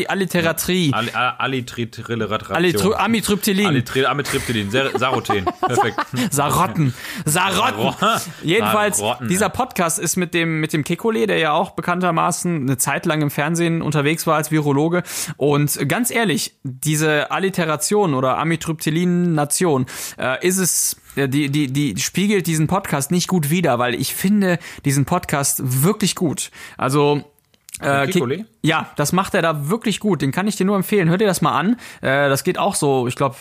[0.08, 0.92] Alliteratrie.
[0.94, 2.56] Ali- A- Alitrilliteration.
[2.58, 3.84] Alitru- Amitriptylin.
[4.06, 5.46] Amitriptylin, Saroten.
[5.62, 5.98] Perfekt.
[6.32, 6.94] Sarotten.
[7.26, 8.22] Sarotten.
[8.44, 9.50] Jedenfalls, dieser ja.
[9.50, 13.32] Podcast ist mit dem, mit dem Kekole, der ja auch bekanntermaßen eine Zeit lang im
[13.32, 15.04] Fernsehen unterwegs war als Virologe.
[15.38, 19.86] Und ganz ehrlich, diese Alliteration oder Amitriptylin-Nation,
[20.18, 24.60] äh, ist es, die, die, die spiegelt diesen Podcast nicht gut wider, weil ich finde
[24.84, 26.52] diesen Podcast wirklich gut.
[26.78, 27.24] Also,
[27.82, 28.38] äh, Kekule?
[28.38, 30.22] Ki- ja, das macht er da wirklich gut.
[30.22, 31.10] Den kann ich dir nur empfehlen.
[31.10, 31.74] Hör dir das mal an.
[32.02, 33.36] Äh, das geht auch so, ich glaube,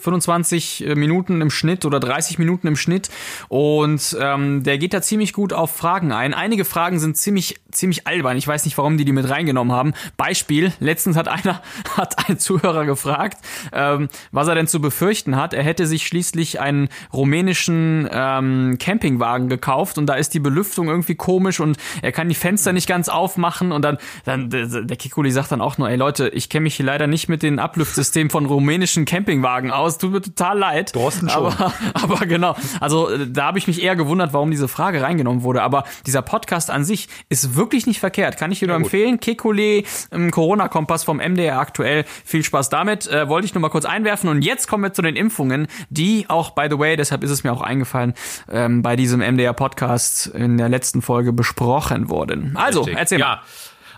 [0.00, 3.10] 25 Minuten im Schnitt oder 30 Minuten im Schnitt.
[3.48, 6.34] Und ähm, der geht da ziemlich gut auf Fragen ein.
[6.34, 8.36] Einige Fragen sind ziemlich, ziemlich albern.
[8.36, 9.94] Ich weiß nicht, warum die die mit reingenommen haben.
[10.16, 11.60] Beispiel, letztens hat einer,
[11.96, 13.38] hat ein Zuhörer gefragt,
[13.72, 15.52] ähm, was er denn zu befürchten hat.
[15.54, 21.14] Er hätte sich schließlich einen rumänischen ähm, Campingwagen gekauft und da ist die Belüftung irgendwie
[21.14, 25.52] komisch und er kann die Fenster nicht ganz aufmachen und dann, dann der, Kikuli sagt
[25.52, 28.46] dann auch nur, ey Leute, ich kenne mich hier leider nicht mit den Ablüftsystemen von
[28.46, 30.92] rumänischen Campingwagen aus, tut mir total leid.
[30.92, 31.46] Thorsten schon.
[31.46, 35.42] Aber, aber genau, also äh, da habe ich mich eher gewundert, warum diese Frage reingenommen
[35.42, 38.86] wurde, aber dieser Podcast an sich ist wirklich nicht verkehrt, kann ich dir nur gut.
[38.86, 39.20] empfehlen.
[39.20, 39.84] Kikuli
[40.30, 44.42] Corona-Kompass vom MDR aktuell, viel Spaß damit, äh, wollte ich nur mal kurz einwerfen und
[44.42, 47.52] jetzt kommen wir zu den Impfungen, die auch, by the way, deshalb ist es mir
[47.52, 48.14] auch eingefallen,
[48.50, 52.56] ähm, bei diesem MDR-Podcast in der letzten Folge besprochen wurden.
[52.56, 52.98] Also, Richtig.
[52.98, 53.40] erzähl mal.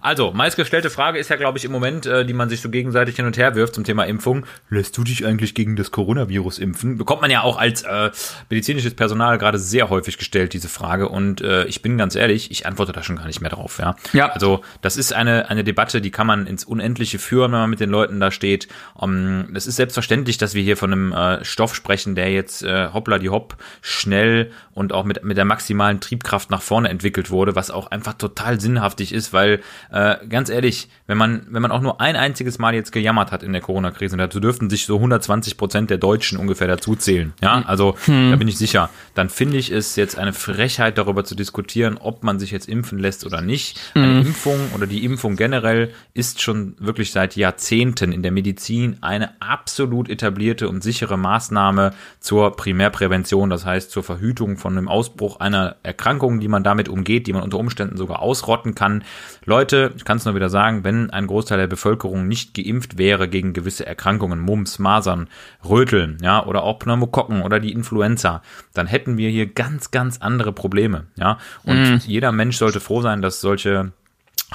[0.02, 3.14] Also, meistgestellte Frage ist ja, glaube ich, im Moment, äh, die man sich so gegenseitig
[3.16, 4.44] hin und her wirft zum Thema Impfung.
[4.68, 6.98] Lässt du dich eigentlich gegen das Coronavirus impfen?
[6.98, 8.10] Bekommt man ja auch als äh,
[8.50, 11.08] medizinisches Personal gerade sehr häufig gestellt, diese Frage.
[11.08, 13.78] Und äh, ich bin ganz ehrlich, ich antworte da schon gar nicht mehr drauf.
[13.78, 13.94] Ja.
[14.12, 14.30] Ja.
[14.32, 17.78] Also, das ist eine, eine Debatte, die kann man ins Unendliche führen, wenn man mit
[17.78, 18.66] den Leuten da steht.
[18.94, 22.88] Um, das ist selbstverständlich, dass wir hier von einem äh, Stoff sprechen, der jetzt äh,
[22.92, 27.54] hoppla die hopp schnell und auch mit, mit der maximalen Triebkraft nach vorne entwickelt wurde,
[27.54, 29.60] was auch einfach total sinnhaftig ist, weil
[29.92, 33.42] äh, ganz ehrlich, wenn man, wenn man auch nur ein einziges Mal jetzt gejammert hat
[33.42, 37.34] in der Corona-Krise, und dazu dürften sich so 120 Prozent der Deutschen ungefähr dazu zählen,
[37.42, 41.34] ja, also da bin ich sicher, dann finde ich es jetzt eine Frechheit, darüber zu
[41.34, 43.80] diskutieren, ob man sich jetzt impfen lässt oder nicht.
[43.94, 49.40] Eine Impfung oder die Impfung generell ist schon wirklich seit Jahrzehnten in der Medizin eine
[49.40, 55.76] absolut etablierte und sichere Maßnahme zur Primärprävention, das heißt zur Verhütung von einem Ausbruch einer
[55.82, 59.04] Erkrankung, die man damit umgeht, die man unter Umständen sogar ausrotten kann.
[59.44, 63.28] Leute, ich kann es nur wieder sagen, wenn ein Großteil der Bevölkerung nicht geimpft wäre
[63.28, 65.28] gegen gewisse Erkrankungen, Mumps, Masern,
[65.68, 68.42] Röteln, ja, oder auch Pneumokokken oder die Influenza,
[68.74, 71.38] dann hätten wir hier ganz, ganz andere Probleme, ja.
[71.64, 73.92] Und jeder Mensch sollte froh sein, dass solche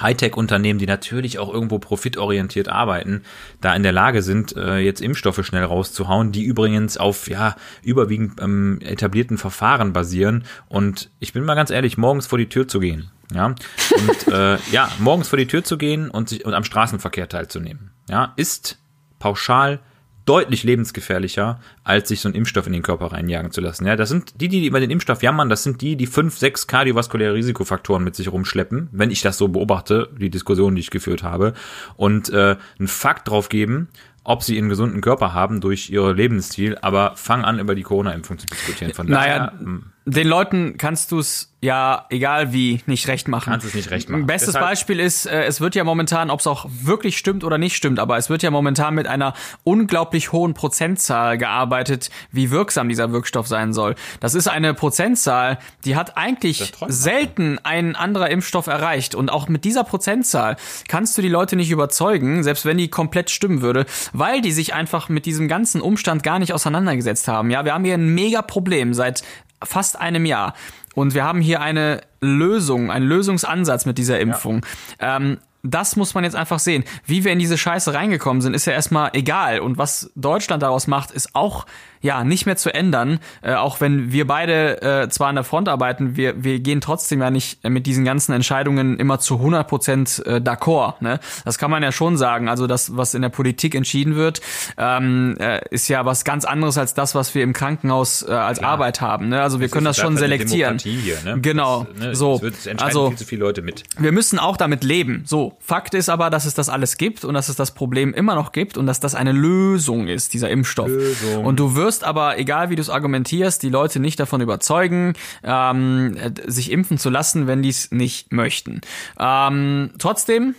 [0.01, 3.23] Hightech-Unternehmen, die natürlich auch irgendwo profitorientiert arbeiten,
[3.61, 8.41] da in der Lage sind, äh, jetzt Impfstoffe schnell rauszuhauen, die übrigens auf ja überwiegend
[8.41, 10.43] ähm, etablierten Verfahren basieren.
[10.69, 14.57] Und ich bin mal ganz ehrlich, morgens vor die Tür zu gehen, ja, und äh,
[14.71, 18.79] ja, morgens vor die Tür zu gehen und sich und am Straßenverkehr teilzunehmen, ja, ist
[19.19, 19.79] pauschal
[20.27, 23.87] deutlich lebensgefährlicher, als sich so einen Impfstoff in den Körper reinjagen zu lassen.
[23.87, 26.67] Ja, das sind die, die über den Impfstoff jammern, das sind die, die fünf, sechs
[26.67, 31.23] kardiovaskuläre Risikofaktoren mit sich rumschleppen, wenn ich das so beobachte, die Diskussion, die ich geführt
[31.23, 31.53] habe,
[31.95, 33.87] und äh, einen Fakt drauf geben,
[34.27, 38.37] ob sie einen gesunden Körper haben durch ihr Lebensstil, aber fang an, über die Corona-Impfung
[38.37, 38.93] zu diskutieren.
[38.93, 43.49] Von Naja, daher, hm, den Leuten kannst du es ja, egal wie, nicht recht machen.
[43.49, 44.27] Kannst es nicht recht machen.
[44.27, 47.57] Bestes Deshalb- Beispiel ist, äh, es wird ja momentan, ob es auch wirklich stimmt oder
[47.57, 52.89] nicht stimmt, aber es wird ja momentan mit einer unglaublich hohen Prozentzahl gearbeitet, wie wirksam
[52.89, 53.95] dieser Wirkstoff sein soll.
[54.19, 59.15] Das ist eine Prozentzahl, die hat eigentlich selten ein anderer Impfstoff erreicht.
[59.15, 63.31] Und auch mit dieser Prozentzahl kannst du die Leute nicht überzeugen, selbst wenn die komplett
[63.31, 63.87] stimmen würde,
[64.17, 67.51] weil die sich einfach mit diesem ganzen Umstand gar nicht auseinandergesetzt haben.
[67.51, 69.23] Ja, wir haben hier ein mega Problem seit
[69.63, 70.53] fast einem Jahr.
[70.95, 74.65] Und wir haben hier eine Lösung, einen Lösungsansatz mit dieser Impfung.
[74.99, 76.83] Ähm, das muss man jetzt einfach sehen.
[77.05, 79.59] Wie wir in diese Scheiße reingekommen sind, ist ja erstmal egal.
[79.59, 81.67] Und was Deutschland daraus macht, ist auch
[82.01, 83.19] ja nicht mehr zu ändern.
[83.41, 87.21] Äh, auch wenn wir beide äh, zwar an der Front arbeiten, wir, wir gehen trotzdem
[87.21, 90.95] ja nicht mit diesen ganzen Entscheidungen immer zu 100 Prozent äh, d'accord.
[91.01, 91.19] Ne?
[91.45, 92.49] Das kann man ja schon sagen.
[92.49, 94.41] Also das, was in der Politik entschieden wird,
[94.77, 98.59] ähm, äh, ist ja was ganz anderes als das, was wir im Krankenhaus äh, als
[98.59, 99.29] Arbeit haben.
[99.29, 99.41] Ne?
[99.41, 100.77] Also wir können das schon selektieren.
[100.79, 101.39] Hier, ne?
[101.41, 101.87] Genau.
[101.95, 102.41] Das, ne, so.
[102.77, 103.83] Also viel zu viele Leute mit.
[103.97, 105.23] wir müssen auch damit leben.
[105.25, 108.35] So, Fakt ist aber, dass es das alles gibt und dass es das Problem immer
[108.35, 110.87] noch gibt und dass das eine Lösung ist, dieser Impfstoff.
[110.87, 111.45] Lösung.
[111.45, 116.17] Und du wirst aber, egal wie du es argumentierst, die Leute nicht davon überzeugen, ähm,
[116.17, 118.81] äh, sich impfen zu lassen, wenn die es nicht möchten.
[119.19, 120.55] Ähm, trotzdem,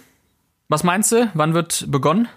[0.68, 1.30] was meinst du?
[1.34, 2.28] Wann wird begonnen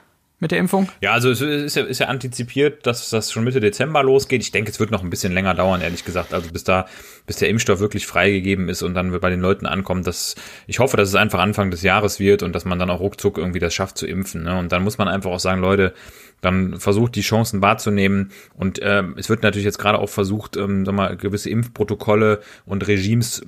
[0.41, 0.89] mit der Impfung?
[1.01, 4.41] Ja, also es ist ja, ist ja antizipiert, dass das schon Mitte Dezember losgeht.
[4.41, 6.33] Ich denke, es wird noch ein bisschen länger dauern, ehrlich gesagt.
[6.33, 6.87] Also bis da,
[7.27, 10.97] bis der Impfstoff wirklich freigegeben ist und dann bei den Leuten ankommt, dass ich hoffe,
[10.97, 13.73] dass es einfach Anfang des Jahres wird und dass man dann auch ruckzuck irgendwie das
[13.73, 14.43] schafft zu impfen.
[14.43, 14.57] Ne?
[14.57, 15.93] Und dann muss man einfach auch sagen, Leute,
[16.41, 18.31] dann versucht die Chancen wahrzunehmen.
[18.55, 22.87] Und ähm, es wird natürlich jetzt gerade auch versucht, ähm, sag mal, gewisse Impfprotokolle und
[22.87, 23.43] Regimes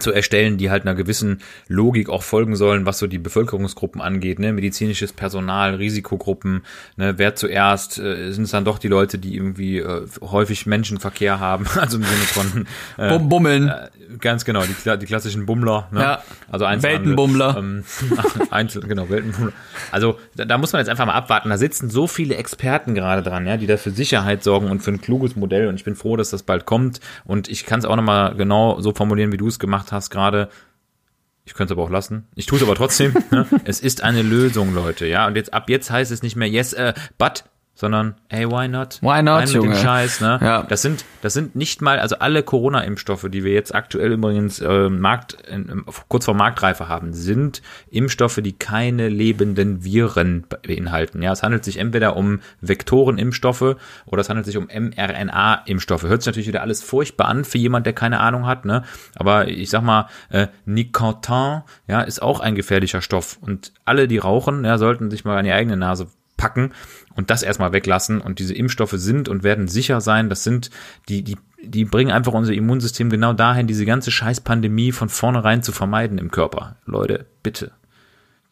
[0.00, 4.38] zu erstellen, die halt einer gewissen Logik auch folgen sollen, was so die Bevölkerungsgruppen angeht,
[4.38, 6.62] ne, medizinisches Personal, Risikogruppen,
[6.96, 11.40] ne, wer zuerst, äh, sind es dann doch die Leute, die irgendwie äh, häufig Menschenverkehr
[11.40, 13.68] haben, also im Sinne von äh, Bum Bummeln.
[13.68, 16.00] äh, ganz genau, die, die klassischen Bummler, ne?
[16.00, 16.22] Ja.
[16.50, 17.56] also Weltenbummler.
[17.58, 17.84] Ähm,
[18.50, 19.52] Einzel, genau, Weltenbummler.
[19.90, 21.50] Also da, da muss man jetzt einfach mal abwarten.
[21.50, 24.90] Da sitzen so viele Experten gerade dran, ja, die da für Sicherheit sorgen und für
[24.90, 25.68] ein kluges Modell.
[25.68, 27.00] Und ich bin froh, dass das bald kommt.
[27.24, 30.48] Und ich kann es auch nochmal genau so formulieren, wie du es gemacht hast gerade.
[31.44, 32.28] Ich könnte es aber auch lassen.
[32.34, 33.14] Ich tue es aber trotzdem.
[33.30, 33.46] ne?
[33.64, 35.26] Es ist eine Lösung, Leute, ja.
[35.26, 37.44] Und jetzt ab jetzt heißt es nicht mehr yes, äh, but,
[37.80, 38.98] sondern hey, why not?
[39.00, 39.68] Why not, Rein mit Junge?
[39.70, 40.38] dem Scheiß, ne?
[40.42, 40.62] Ja.
[40.64, 44.90] Das sind, das sind nicht mal, also alle Corona-Impfstoffe, die wir jetzt aktuell übrigens äh,
[44.90, 51.22] Markt, in, kurz vor Marktreife haben, sind Impfstoffe, die keine lebenden Viren beinhalten.
[51.22, 56.02] Ja, es handelt sich entweder um Vektorenimpfstoffe oder es handelt sich um mRNA-Impfstoffe.
[56.02, 58.84] Hört sich natürlich wieder alles furchtbar an für jemand, der keine Ahnung hat, ne?
[59.16, 63.38] Aber ich sag mal, äh, Nicotin, ja, ist auch ein gefährlicher Stoff.
[63.40, 66.08] Und alle, die rauchen, ja, sollten sich mal an die eigene Nase
[66.40, 66.72] packen
[67.14, 68.20] und das erstmal weglassen.
[68.22, 70.30] Und diese Impfstoffe sind und werden sicher sein.
[70.30, 70.70] Das sind,
[71.08, 75.70] die, die, die bringen einfach unser Immunsystem genau dahin, diese ganze Scheiß-Pandemie von vornherein zu
[75.70, 76.76] vermeiden im Körper.
[76.86, 77.72] Leute, bitte.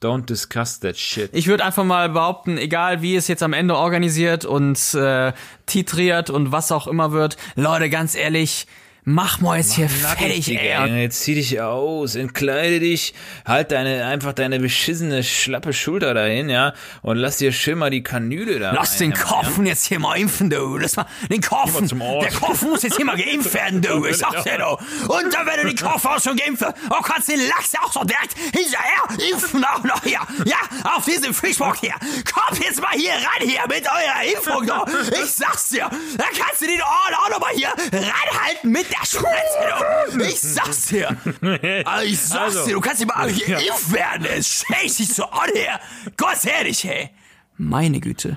[0.03, 1.31] Don't discuss that shit.
[1.33, 5.33] Ich würde einfach mal behaupten, egal wie es jetzt am Ende organisiert und äh,
[5.67, 8.69] titriert und was auch immer wird, Leute, ganz ehrlich,
[9.09, 11.03] mach mal jetzt hier fertig, ey.
[11.03, 13.15] Jetzt zieh dich aus, entkleide dich,
[13.47, 18.03] halt deine, einfach deine beschissene, schlappe Schulter dahin, ja, und lass dir schön mal die
[18.03, 20.77] Kanüle da Lass den reinhämmern, Kopfen jetzt hier mal impfen, du.
[20.77, 21.89] Lass mal den Kopfen.
[21.89, 24.05] Der Kopfen muss jetzt hier mal geimpft werden, du.
[24.05, 25.13] Ich sag's dir, du.
[25.13, 27.73] Und dann, wenn du den Kopf auch schon geimpft hast, oh, kannst du den Lachs
[27.83, 30.21] auch so direkt hinterher impfen auch noch hier.
[30.45, 30.59] Ja,
[30.97, 31.95] auf diesem Fischbock hier.
[32.31, 35.23] Kommt jetzt mal hier ran hier mit eurer Impfung, du.
[35.23, 35.89] Ich sag's dir.
[35.89, 40.25] Dann kannst du den Ohren auch noch mal hier ranhalten mit der Spritze, du.
[40.25, 41.17] Ich sag's dir.
[41.85, 42.67] Also, ich sag's Also.
[42.67, 44.27] dir, du kannst immer hier geimpft werden.
[44.37, 45.79] Es schägt sich so an hier.
[46.17, 47.11] Gott ehrlich, hey.
[47.57, 48.35] Meine Güte.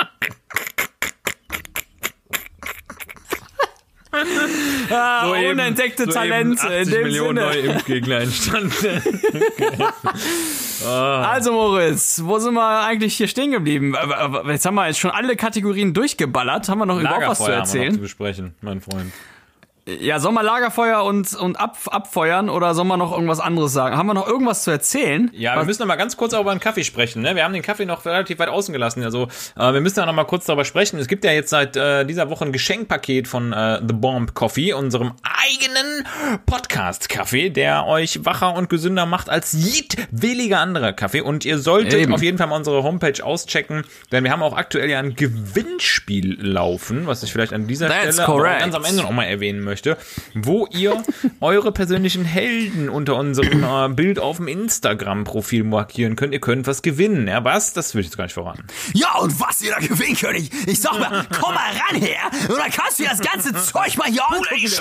[4.90, 7.48] Ah, So eben- unentdeckte so Talente eben in 80 dem Millionen Sinne.
[7.50, 9.02] neue Impfgegner entstanden.
[10.84, 13.96] Also Moritz, wo sind wir eigentlich hier stehen geblieben?
[13.96, 16.68] Aber- aber Jetzt haben wir jetzt schon alle Kategorien durchgeballert.
[16.70, 18.02] Haben wir noch überhaupt was zu Lagerfeuer haben wir noch zu erzählen?
[18.02, 19.14] besprechen, mein Freund.
[19.88, 23.98] Ja, soll man Lagerfeuer und, und ab, abfeuern oder soll man noch irgendwas anderes sagen?
[23.98, 25.32] Haben wir noch irgendwas zu erzählen?
[25.34, 27.24] Ja, wir müssen noch mal ganz kurz auch über den Kaffee sprechen.
[27.24, 27.36] Ne?
[27.36, 29.04] Wir haben den Kaffee noch relativ weit außen gelassen.
[29.04, 31.00] Also äh, wir müssen ja noch mal kurz darüber sprechen.
[31.00, 34.74] Es gibt ja jetzt seit äh, dieser Woche ein Geschenkpaket von äh, The Bomb Coffee,
[34.74, 36.06] unserem eigenen
[36.46, 41.22] Podcast-Kaffee, der euch wacher und gesünder macht als jedwilliger anderer Kaffee.
[41.22, 42.14] Und ihr solltet Eben.
[42.14, 46.38] auf jeden Fall mal unsere Homepage auschecken, denn wir haben auch aktuell ja ein Gewinnspiel
[46.40, 49.71] laufen, was ich vielleicht an dieser That's Stelle ganz am Ende noch mal erwähnen möchte,
[50.34, 51.04] wo ihr
[51.40, 56.34] eure persönlichen Helden unter unserem äh, Bild auf dem Instagram-Profil markieren könnt.
[56.34, 57.28] Ihr könnt was gewinnen.
[57.28, 57.74] Ja, was?
[57.74, 58.66] Das will ich jetzt gar nicht verraten.
[58.94, 62.32] Ja, und was ihr da gewinnen könnt, ich, ich sag mal, komm mal ran her
[62.50, 64.72] und dann kannst du das ganze Zeug mal hier angucken.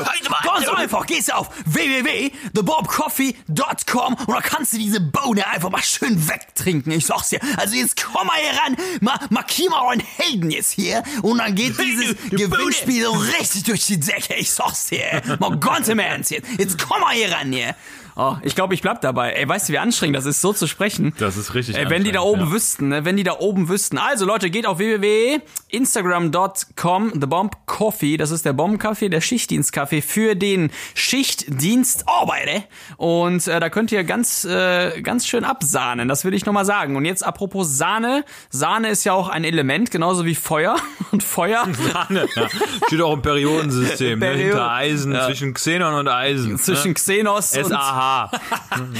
[0.44, 6.28] Ganz einfach, gehst du auf www.thebobcoffee.com und dann kannst du diese Bohne einfach mal schön
[6.28, 7.40] wegtrinken, ich sag's dir.
[7.56, 11.54] Also jetzt komm mal hier ran, mal, markier mal euren Helden jetzt hier und dann
[11.54, 15.22] geht dieses die Gewinnspiel so richtig durch die Decke, ich sag's dir.
[15.38, 16.48] Mal ganz im Ernst jetzt.
[16.58, 17.74] Jetzt komm mal hier ran hier.
[18.16, 19.32] Oh, ich glaube, ich bleib dabei.
[19.32, 21.14] Ey, weißt du, wie anstrengend das ist, so zu sprechen?
[21.18, 22.52] Das ist richtig Ey, wenn die da oben ja.
[22.52, 23.04] wüssten, ne?
[23.04, 23.98] wenn die da oben wüssten.
[23.98, 30.34] Also Leute, geht auf www.instagram.com, The Bomb Coffee, das ist der Bombenkaffee, der Schichtdienstkaffee für
[30.34, 32.64] den Schichtdienst Arbeiter.
[32.96, 36.96] Und äh, da könnt ihr ganz, äh, ganz schön absahnen, das will ich nochmal sagen.
[36.96, 40.76] Und jetzt apropos Sahne, Sahne ist ja auch ein Element, genauso wie Feuer.
[41.12, 42.48] Und Feuer Sahne, ja.
[42.86, 44.26] Steht auch im Periodensystem, ne?
[44.26, 45.26] Period- hinter Eisen, Ja.
[45.26, 46.58] zwischen Xenon und Eisen.
[46.58, 47.64] zwischen Xenos ne?
[47.64, 47.72] und...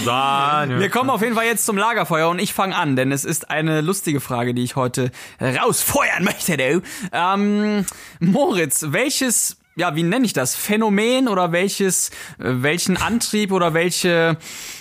[0.05, 0.79] Sahne.
[0.81, 3.51] Wir kommen auf jeden Fall jetzt zum Lagerfeuer und ich fange an, denn es ist
[3.51, 5.11] eine lustige Frage, die ich heute
[5.41, 6.57] rausfeuern möchte.
[6.57, 6.83] Du.
[7.13, 7.87] Ähm,
[8.21, 10.55] Moritz, welches, ja, wie nenne ich das?
[10.55, 14.37] Phänomen oder welches, äh, welchen Antrieb oder welche,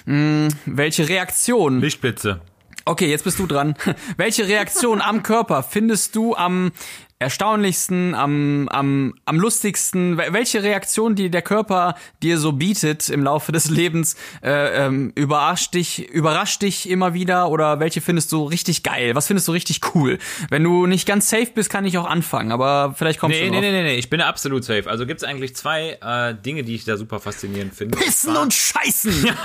[0.06, 1.80] mh, welche Reaktion?
[1.80, 2.42] Lichtblitze.
[2.86, 3.76] Okay, jetzt bist du dran.
[4.18, 6.72] Welche Reaktion am Körper findest du am
[7.20, 10.18] erstaunlichsten, am, am, am lustigsten?
[10.18, 15.12] Wel- Welche Reaktion, die der Körper dir so bietet im Laufe des Lebens, äh, ähm,
[15.16, 19.16] überrascht dich, überrascht dich immer wieder oder welche findest du richtig geil?
[19.16, 20.18] Was findest du richtig cool?
[20.50, 23.52] Wenn du nicht ganz safe bist, kann ich auch anfangen, aber vielleicht kommst Nee, du
[23.52, 24.90] nee, nee, nee, nee, ich bin absolut safe.
[24.90, 27.98] Also gibt's eigentlich zwei äh, Dinge, die ich da super faszinierend finde.
[27.98, 29.10] Pissen und Scheißen!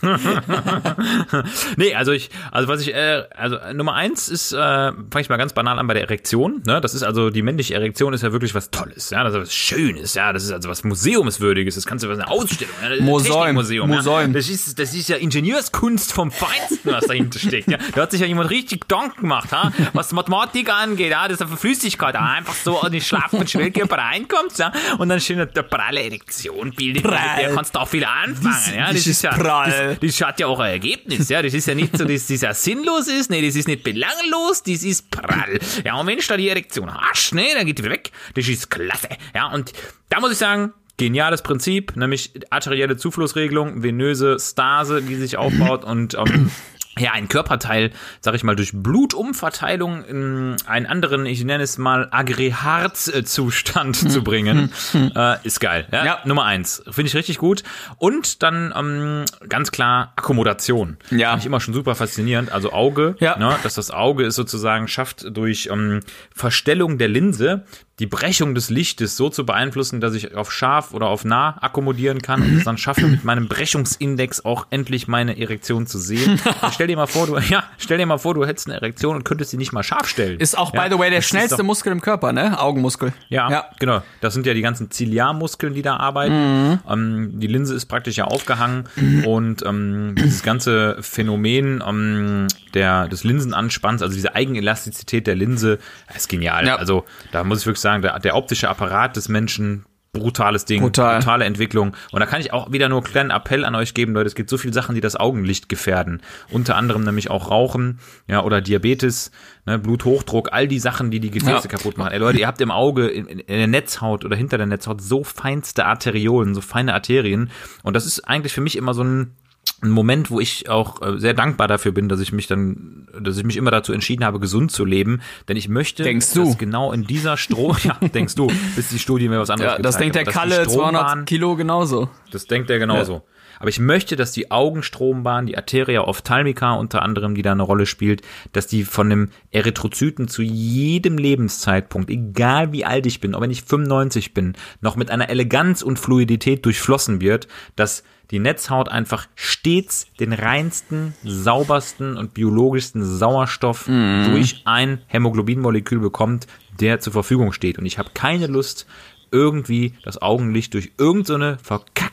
[1.76, 5.36] nee, also ich, also was ich, äh, also Nummer eins ist, äh, fange ich mal
[5.36, 6.62] ganz banal an bei der Erektion.
[6.66, 6.80] Ne?
[6.80, 9.54] Das ist also die männliche Erektion ist ja wirklich was Tolles, ja, das ist was
[9.54, 11.74] Schönes, ja, das ist also was Museumswürdiges.
[11.74, 13.90] Das kannst du was eine Ausstellung, ja, das Museum, Museum.
[13.92, 14.26] Ja?
[14.28, 17.70] Das ist, das ist ja Ingenieurskunst vom Feinsten, was dahinter steckt.
[17.70, 17.78] Ja?
[17.94, 19.72] Da hat sich ja jemand richtig Gedanken gemacht, ha?
[19.92, 22.24] was Mathematik angeht, ja, das ist eine Flüssigkeit, ja?
[22.24, 27.04] einfach so an den schlaffen Schwellkörper reinkommt, ja, und dann schön eine pralle Erektion bildet.
[27.04, 28.92] Mit der kannst du auch viel anfangen, Das- ja.
[28.92, 29.96] das ist ja, prall.
[30.00, 31.42] Das, das hat ja auch ein Ergebnis, ja.
[31.42, 34.62] Das ist ja nicht so, dass das ja sinnlos ist, nee, das ist nicht belanglos,
[34.62, 35.37] das ist prall.
[35.84, 38.10] Ja, und wenn du da die Erektion hast, ne, dann geht die wieder weg.
[38.34, 39.08] Das ist klasse.
[39.34, 39.72] Ja, und
[40.08, 46.14] da muss ich sagen, geniales Prinzip, nämlich arterielle Zuflussregelung, venöse Stase, die sich aufbaut und
[46.14, 46.50] ähm,
[46.98, 52.08] ja, ein Körperteil, sag ich mal, durch Blutumverteilung in einen anderen, ich nenne es mal
[52.10, 54.70] Aggregatzustand zu bringen,
[55.14, 55.86] äh, ist geil.
[55.92, 56.18] Ja, Ja.
[56.24, 56.82] Nummer eins.
[56.90, 57.62] Finde ich richtig gut.
[57.98, 60.96] Und dann ähm, ganz klar Akkommodation.
[61.10, 61.30] Ja.
[61.30, 62.52] Finde ich immer schon super faszinierend.
[62.52, 63.36] Also Auge, Ja.
[63.38, 66.00] ne, dass das Auge es sozusagen schafft, durch ähm,
[66.34, 67.64] Verstellung der Linse
[67.98, 72.22] die Brechung des Lichtes so zu beeinflussen, dass ich auf scharf oder auf nah akkommodieren
[72.22, 76.40] kann und es dann schaffe, mit meinem Brechungsindex auch endlich meine Erektion zu sehen.
[76.60, 79.16] Dann stellt dir mal vor, du, ja, stell dir mal vor, du hättest eine Erektion
[79.16, 80.38] und könntest sie nicht mal scharf stellen.
[80.38, 82.60] Ist auch, ja, by the way, der schnellste doch- Muskel im Körper, ne?
[82.60, 83.12] Augenmuskel.
[83.28, 83.64] Ja, Ja.
[83.80, 84.02] genau.
[84.20, 86.78] Das sind ja die ganzen Ziliarmuskeln, die da arbeiten.
[86.88, 88.84] Ähm, die Linse ist praktisch ja aufgehangen
[89.26, 95.78] und ähm, dieses ganze Phänomen ähm, der, des Linsenanspanns, also diese Eigenelastizität der Linse,
[96.14, 96.66] ist genial.
[96.66, 96.76] Ja.
[96.76, 101.18] Also da muss ich wirklich sagen, der, der optische Apparat des Menschen, brutales Ding, Brutal.
[101.18, 101.94] brutale Entwicklung.
[102.12, 104.26] Und da kann ich auch wieder nur einen kleinen Appell an euch geben, Leute.
[104.26, 106.22] Es gibt so viele Sachen, die das Augenlicht gefährden.
[106.50, 109.30] Unter anderem nämlich auch Rauchen, ja, oder Diabetes,
[109.66, 111.68] ne, Bluthochdruck, all die Sachen, die die Gefäße Ja.
[111.68, 112.12] kaputt machen.
[112.12, 115.24] Ey, Leute, ihr habt im Auge, in, in der Netzhaut oder hinter der Netzhaut so
[115.24, 117.50] feinste Arteriolen, so feine Arterien.
[117.82, 119.34] Und das ist eigentlich für mich immer so ein
[119.82, 123.36] ein Moment, wo ich auch äh, sehr dankbar dafür bin, dass ich mich dann, dass
[123.36, 126.44] ich mich immer dazu entschieden habe, gesund zu leben, denn ich möchte, Denkst du?
[126.44, 129.78] dass genau in dieser Strom, ja, denkst du, bis die Studie mir was anderes Ja,
[129.82, 132.08] das denkt der Kalle, dass die Strombahn- 200 Kilo genauso.
[132.32, 133.22] das denkt er genauso.
[133.58, 137.86] Aber ich möchte, dass die Augenstrombahn, die Arteria ophthalmica unter anderem, die da eine Rolle
[137.86, 143.40] spielt, dass die von einem Erythrozyten zu jedem Lebenszeitpunkt, egal wie alt ich bin, auch
[143.40, 148.90] wenn ich 95 bin, noch mit einer Eleganz und Fluidität durchflossen wird, dass die Netzhaut
[148.90, 156.46] einfach stets den reinsten, saubersten und biologischsten Sauerstoff durch ein Hämoglobinmolekül bekommt,
[156.78, 157.78] der zur Verfügung steht.
[157.78, 158.86] Und ich habe keine Lust,
[159.30, 161.58] irgendwie das Augenlicht durch irgendeine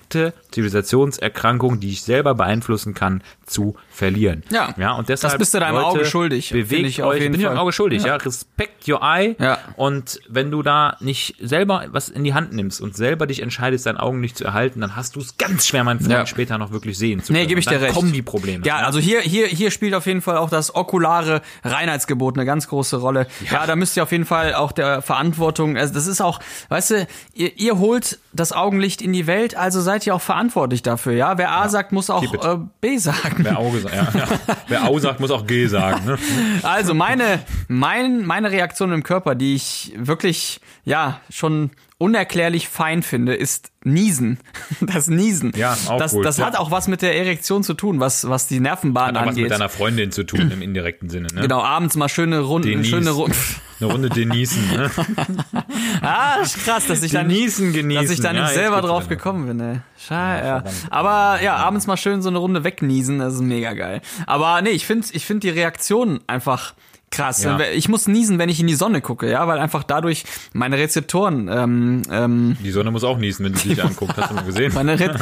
[0.09, 4.43] verkackte Zivilisationserkrankung, die ich selber beeinflussen kann, zu verlieren.
[4.49, 4.73] Ja.
[4.77, 7.43] ja und deshalb, Das bist du deinem Leute, Auge schuldig, Bewegt ich euch, bin ich
[7.43, 7.57] Fall.
[7.57, 8.15] Auge schuldig, ja.
[8.15, 9.35] Respect your eye.
[9.39, 9.57] Ja.
[9.75, 13.85] Und wenn du da nicht selber was in die Hand nimmst und selber dich entscheidest,
[13.85, 16.25] dein Augenlicht zu erhalten, dann hast du es ganz schwer, mein Freund, Ja.
[16.25, 17.49] später noch wirklich sehen zu Nee, können.
[17.49, 17.93] gebe ich dir recht.
[17.93, 18.65] kommen die Probleme.
[18.65, 22.67] Ja, also hier, hier, hier spielt auf jeden Fall auch das okulare Reinheitsgebot eine ganz
[22.67, 23.27] große Rolle.
[23.51, 26.39] Ja, da müsst ihr auf jeden Fall auch der Verantwortung, also das ist auch,
[26.69, 30.81] weißt du, ihr, ihr holt das Augenlicht in die Welt, also seid ihr auch verantwortlich
[30.81, 31.37] dafür, ja?
[31.37, 33.37] Wer A sagt, muss auch äh, B sagen.
[33.37, 34.27] Wer Auge sagt, ja, ja.
[34.67, 36.05] Wer Au sagt, muss auch G sagen.
[36.05, 36.17] Ne?
[36.63, 43.35] Also meine, mein, meine Reaktion im Körper, die ich wirklich, ja, schon unerklärlich fein finde,
[43.35, 44.39] ist Niesen.
[44.81, 45.53] Das Niesen.
[45.55, 46.23] Ja, auch das, cool.
[46.23, 46.45] das Ja.
[46.47, 49.29] hat auch was mit der Erektion zu tun, was, was die Nervenbahn Hat auch was
[49.29, 49.43] angeht.
[49.43, 51.27] mit deiner Freundin zu tun, im indirekten Sinne.
[51.33, 51.41] Ne?
[51.41, 52.89] Genau, abends mal schöne Runden, Denise.
[52.89, 53.37] schöne Runden.
[53.81, 54.69] Eine Runde Denisen.
[54.69, 54.89] Ne?
[56.01, 59.47] Ah, ist krass, dass ich da Genießen, dass ich da nicht Ja, selber drauf gekommen
[59.47, 59.79] bin, ey.
[59.97, 60.63] Scheiße, ja.
[60.89, 64.01] Aber ja, abends mal schön so eine Runde wegniesen, das ist mega geil.
[64.27, 66.73] Aber nee, ich finde ich find die Reaktion einfach
[67.15, 67.43] krass.
[67.43, 67.59] Ja.
[67.73, 71.47] Ich muss niesen, wenn ich in die Sonne gucke, ja, weil einfach dadurch meine Rezeptoren,
[71.51, 74.15] ähm, ähm, Die Sonne muss auch niesen, wenn du dich anguckt.
[74.17, 74.73] Hast du mal gesehen?
[74.73, 75.15] meine Re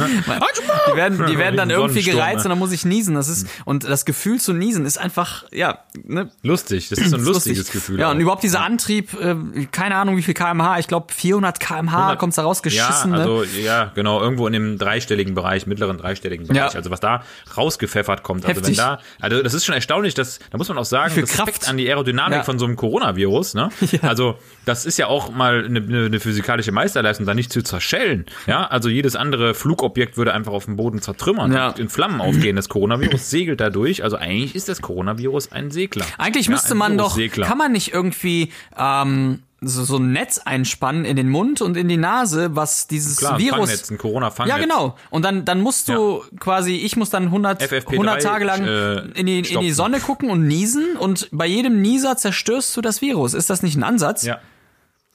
[0.90, 2.44] die werden, die werden dann irgendwie gereizt ne?
[2.44, 3.14] und dann muss ich niesen.
[3.14, 7.16] Das ist, und das Gefühl zu niesen ist einfach, ja, ne, Lustig, das ist so
[7.16, 7.74] ein lustiges lustig.
[7.74, 8.00] Gefühl.
[8.00, 8.12] Ja, auch.
[8.12, 9.34] und überhaupt dieser Antrieb, äh,
[9.70, 13.12] keine Ahnung wie viel kmh, ich glaube 400 kmh kommt's da rausgeschissen.
[13.12, 13.22] Ja, ne?
[13.22, 16.72] also ja, genau, irgendwo in dem dreistelligen Bereich, mittleren dreistelligen Bereich.
[16.72, 16.78] Ja.
[16.78, 17.22] Also was da
[17.56, 18.44] rausgepfeffert kommt.
[18.44, 18.78] Also Heftig.
[18.78, 21.68] wenn da, also das ist schon erstaunlich, dass, da muss man auch sagen, Respekt Kraft.
[21.68, 22.42] an die Aerodynamik Ja.
[22.44, 23.68] von so einem Coronavirus, ne?
[24.02, 28.26] Also das ist ja auch mal eine, eine, physikalische Meisterleistung, da nicht zu zerschellen.
[28.46, 31.68] Ja, also jedes andere Flugobjekt würde einfach auf dem Boden zertrümmern Ja.
[31.68, 32.56] und in Flammen aufgehen.
[32.56, 34.02] Das Coronavirus segelt dadurch.
[34.02, 36.04] Also eigentlich ist das Coronavirus ein Segler.
[36.18, 41.04] Eigentlich ja, müsste man doch, kann man nicht irgendwie ähm, so, so ein Netz einspannen
[41.04, 43.70] in den Mund und in die Nase, was dieses Klar, ein Virus.
[43.70, 44.56] Fangnetz, ein Corona-Fangnetz.
[44.56, 44.96] Ja, genau.
[45.10, 48.98] Und dann, dann musst du quasi, ich muss dann 100, FFP3, 100 Tage lang äh,
[49.18, 49.72] in, die, in die.
[49.72, 53.34] Sonne gucken und niesen und bei jedem Nieser zerstörst du das Virus.
[53.34, 54.22] Ist das nicht ein Ansatz?
[54.24, 54.40] Ja.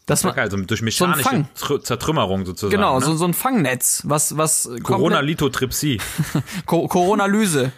[0.06, 1.46] Dass man, Also durch ein mechanische.
[1.60, 2.72] Tr- Zertrümmerung sozusagen.
[2.72, 3.06] genau, ne?
[3.06, 6.02] so, so ein Fangnetz, was, was Corona-Lithotripsie.
[6.66, 7.72] Co Coronalyse.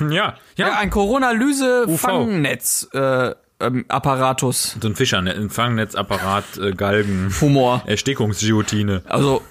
[0.00, 0.78] ja, Ja, ja.
[0.78, 2.88] ein Coronalyse-Fangnetz.
[2.92, 4.76] Äh, ähm, Apparatus.
[4.80, 7.82] So ein Fischer, ein Fangnetapparat, äh, Galgen, Humor.
[7.86, 9.02] Erstickungsguillotine.
[9.08, 9.42] Also,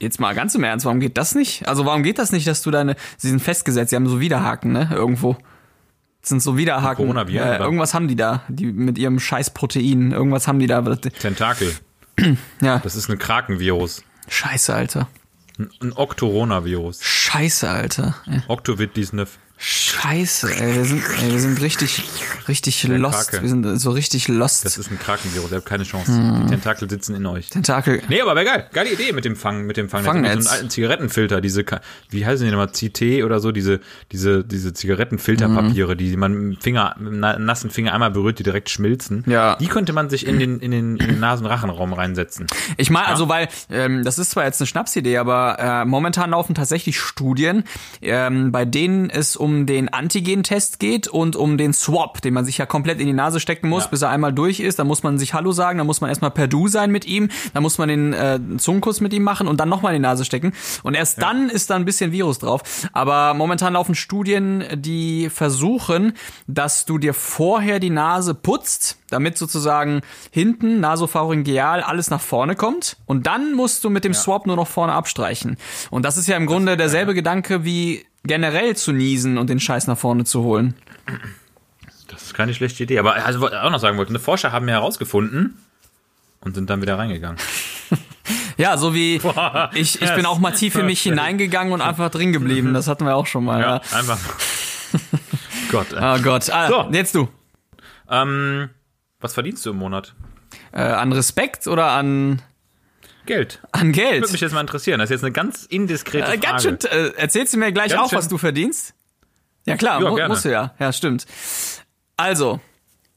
[0.00, 1.66] jetzt mal ganz im Ernst, warum geht das nicht?
[1.68, 4.72] Also, warum geht das nicht, dass du deine, sie sind festgesetzt, sie haben so Widerhaken,
[4.72, 5.36] ne, irgendwo.
[6.20, 7.04] Das sind so Widerhaken.
[7.04, 10.80] Coronaviren, äh, irgendwas haben die da, die mit ihrem scheiß Protein, irgendwas haben die da.
[10.82, 11.72] Tentakel.
[12.60, 14.02] Ja, Das ist ein Krakenvirus.
[14.28, 15.08] scheiße, Alter.
[15.58, 17.02] Ein, ein Octoronavirus.
[17.02, 18.14] Scheiße, Alter.
[18.26, 18.42] Ja.
[18.48, 19.38] Octovid-Disnev.
[20.08, 22.02] Scheiße, ey, wir sind, ey, wir sind richtig,
[22.46, 23.30] richtig lost.
[23.30, 23.42] Krake.
[23.42, 24.62] Wir sind so richtig lost.
[24.66, 26.12] Das ist ein Krakenvirus, ihr habt keine Chance.
[26.12, 26.42] Hm.
[26.42, 27.48] Die Tentakel sitzen in euch.
[27.48, 28.02] Tentakel.
[28.10, 28.66] Nee, aber wäre geil.
[28.74, 30.12] Geile Idee mit dem Fang, mit dem Fangnetz.
[30.12, 30.34] Fangnetz.
[30.34, 31.64] Mit so einem alten Zigarettenfilter, diese,
[32.10, 33.80] wie heißen die nochmal, CT oder so, diese,
[34.12, 38.42] diese, diese Zigarettenfilterpapiere, die man mit dem Finger, mit na- nassen Finger einmal berührt, die
[38.42, 39.24] direkt schmilzen.
[39.26, 39.56] Ja.
[39.56, 42.46] Die könnte man sich in den, in den, in den Nasenrachenraum reinsetzen.
[42.76, 46.54] Ich meine, also weil, ähm, das ist zwar jetzt eine Schnapsidee, aber äh, momentan laufen
[46.54, 47.64] tatsächlich Studien,
[48.02, 52.58] ähm, bei denen es um den Antigen-Test geht und um den Swap, den man sich
[52.58, 53.90] ja komplett in die Nase stecken muss, Ja.
[53.90, 54.78] bis er einmal durch ist.
[54.78, 57.28] Dann muss man sich Hallo sagen, dann muss man erstmal per Du sein mit ihm,
[57.52, 60.24] dann muss man den äh, Zungenkuss mit ihm machen und dann nochmal in die Nase
[60.24, 60.52] stecken.
[60.82, 62.62] Und erst dann ist da ein bisschen Virus drauf.
[62.92, 66.12] Aber momentan laufen Studien, die versuchen,
[66.46, 70.00] dass du dir vorher die Nase putzt, damit sozusagen
[70.30, 72.96] hinten nasopharyngeal alles nach vorne kommt.
[73.06, 75.56] Und dann musst du mit dem Swap nur noch vorne abstreichen.
[75.90, 79.86] Und das ist ja im Grunde derselbe Gedanke wie generell zu niesen und den Scheiß
[79.86, 80.74] nach vorne zu holen.
[82.08, 82.98] Das ist keine schlechte Idee.
[82.98, 85.56] Aber also, was ich auch noch sagen wollte, eine Forscher haben ja herausgefunden
[86.40, 87.38] und sind dann wieder reingegangen.
[88.56, 92.08] Ja, so wie Boah, ich, ich bin auch mal tief in mich hineingegangen und einfach
[92.08, 92.72] drin geblieben.
[92.72, 93.60] Das hatten wir auch schon mal.
[93.60, 93.74] Ja.
[93.92, 94.18] einfach.
[95.72, 95.92] Gott.
[95.92, 95.98] Ey.
[96.00, 96.48] Oh Gott.
[96.50, 96.88] Ah, So.
[96.92, 97.28] Jetzt du.
[98.08, 98.70] Ähm,
[99.20, 100.14] was verdienst du im Monat?
[100.72, 102.42] Äh, an Respekt oder an,
[103.26, 103.60] Geld.
[103.72, 104.32] an Würde Geld?
[104.32, 104.98] mich jetzt mal interessieren.
[104.98, 106.38] Das ist jetzt eine ganz indiskrete Äh, Frage.
[106.40, 108.94] ganz schön, äh, erzählst du mir gleich Ganz auch, schön- was du verdienst?
[109.66, 110.74] Ja klar, Ja, mu musst du ja.
[110.78, 111.26] Ja, stimmt.
[112.16, 112.60] Also,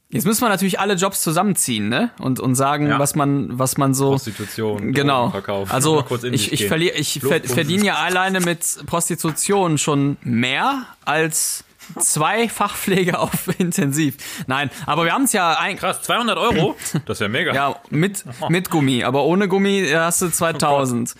[0.08, 2.10] jetzt müssen wir natürlich alle Jobs zusammenziehen, ne?
[2.18, 2.98] Und, und sagen, Ja.
[2.98, 4.10] was man, was man so.
[4.10, 5.24] Prostitution, Genau.
[5.24, 5.72] Drogenverkauf.
[5.72, 11.64] Also ich, ich, verliere, ich ver verdiene ja alleine mit Prostitution schon mehr als
[11.98, 14.16] zwei Fachpflege auf Intensiv.
[14.46, 15.80] Nein, aber wir haben es ja eigentlich.
[15.80, 16.76] Krass, 200 Euro?
[17.06, 17.54] Das ist ja mega.
[17.54, 21.14] Ja, mit, mit Gummi, aber ohne Gummi äh, hast du 2000.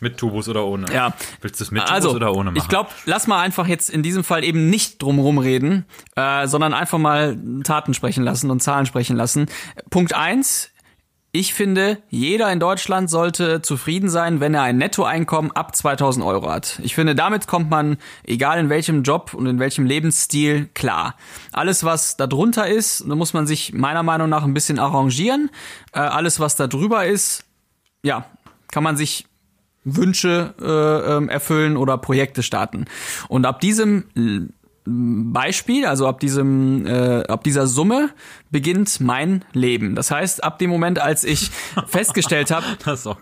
[0.00, 0.92] Mit Tubus oder ohne?
[0.92, 1.12] Ja.
[1.40, 2.56] Willst du es mit Tubus Also, oder ohne machen?
[2.56, 6.72] ich glaube, lass mal einfach jetzt in diesem Fall eben nicht drumherum reden, äh, sondern
[6.74, 9.46] einfach mal Taten sprechen lassen und Zahlen sprechen lassen.
[9.90, 10.70] Punkt eins:
[11.30, 16.50] Ich finde, jeder in Deutschland sollte zufrieden sein, wenn er ein Nettoeinkommen ab 2000 Euro
[16.50, 16.80] hat.
[16.82, 21.16] Ich finde, damit kommt man, egal in welchem Job und in welchem Lebensstil, klar.
[21.52, 25.50] Alles, was da drunter ist, da muss man sich meiner Meinung nach ein bisschen arrangieren.
[25.92, 27.44] Äh, alles, was da drüber ist,
[28.02, 28.24] ja,
[28.72, 29.26] kann man sich
[29.84, 32.86] Wünsche äh, ähm, erfüllen oder Projekte starten.
[33.28, 34.04] Und ab diesem
[34.90, 38.10] Beispiel, also ab diesem, äh, ab dieser Summe
[38.50, 39.94] beginnt mein Leben.
[39.94, 41.50] Das heißt, ab dem Moment, als ich
[41.86, 42.66] festgestellt habe,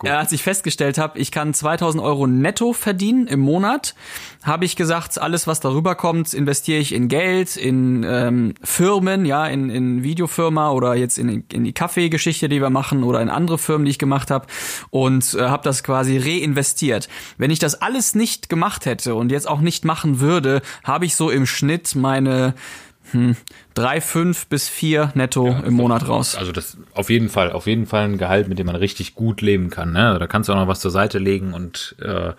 [0.04, 3.94] äh, als ich festgestellt habe, ich kann 2000 Euro netto verdienen im Monat,
[4.42, 9.46] habe ich gesagt, alles was darüber kommt, investiere ich in Geld, in ähm, Firmen, ja,
[9.46, 13.58] in, in Videofirma oder jetzt in, in die Kaffeegeschichte, die wir machen oder in andere
[13.58, 14.46] Firmen, die ich gemacht habe
[14.90, 17.08] und äh, habe das quasi reinvestiert.
[17.38, 21.16] Wenn ich das alles nicht gemacht hätte und jetzt auch nicht machen würde, habe ich
[21.16, 22.54] so im Schnitt meine
[23.12, 23.36] hm,
[23.74, 26.34] drei, fünf bis vier netto im Monat raus.
[26.36, 29.40] Also das auf jeden Fall, auf jeden Fall ein Gehalt, mit dem man richtig gut
[29.42, 29.92] leben kann.
[29.92, 30.16] Ne?
[30.18, 32.32] Da kannst du auch noch was zur Seite legen und äh,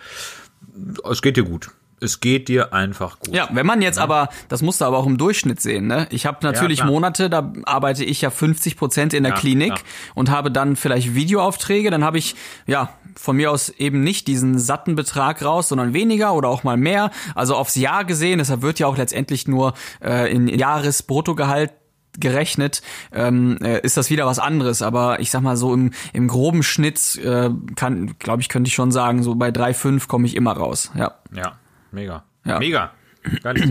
[1.10, 1.70] es geht dir gut.
[2.00, 3.34] Es geht dir einfach gut.
[3.34, 6.06] Ja, wenn man jetzt aber, das musst du aber auch im Durchschnitt sehen, ne?
[6.10, 6.84] Ich habe natürlich Ja.
[6.84, 9.72] Monate, da arbeite ich ja 50 Prozent in der Ja, Klinik
[10.14, 12.36] und habe dann vielleicht Videoaufträge, dann habe ich,
[12.68, 16.76] ja, von mir aus eben nicht diesen satten Betrag raus, sondern weniger oder auch mal
[16.76, 17.10] mehr.
[17.34, 21.72] Also aufs Jahr gesehen, deshalb wird ja auch letztendlich nur äh, in Jahresbruttogehalt
[22.18, 24.82] gerechnet, ähm, äh, ist das wieder was anderes.
[24.82, 28.74] Aber ich sag mal so im, im groben Schnitt äh, kann, glaube ich, könnte ich
[28.74, 30.90] schon sagen, so bei 3,5 komme ich immer raus.
[30.94, 31.14] Ja.
[31.34, 31.58] Ja,
[31.90, 32.24] mega.
[32.44, 32.58] Ja.
[32.58, 32.92] Mega.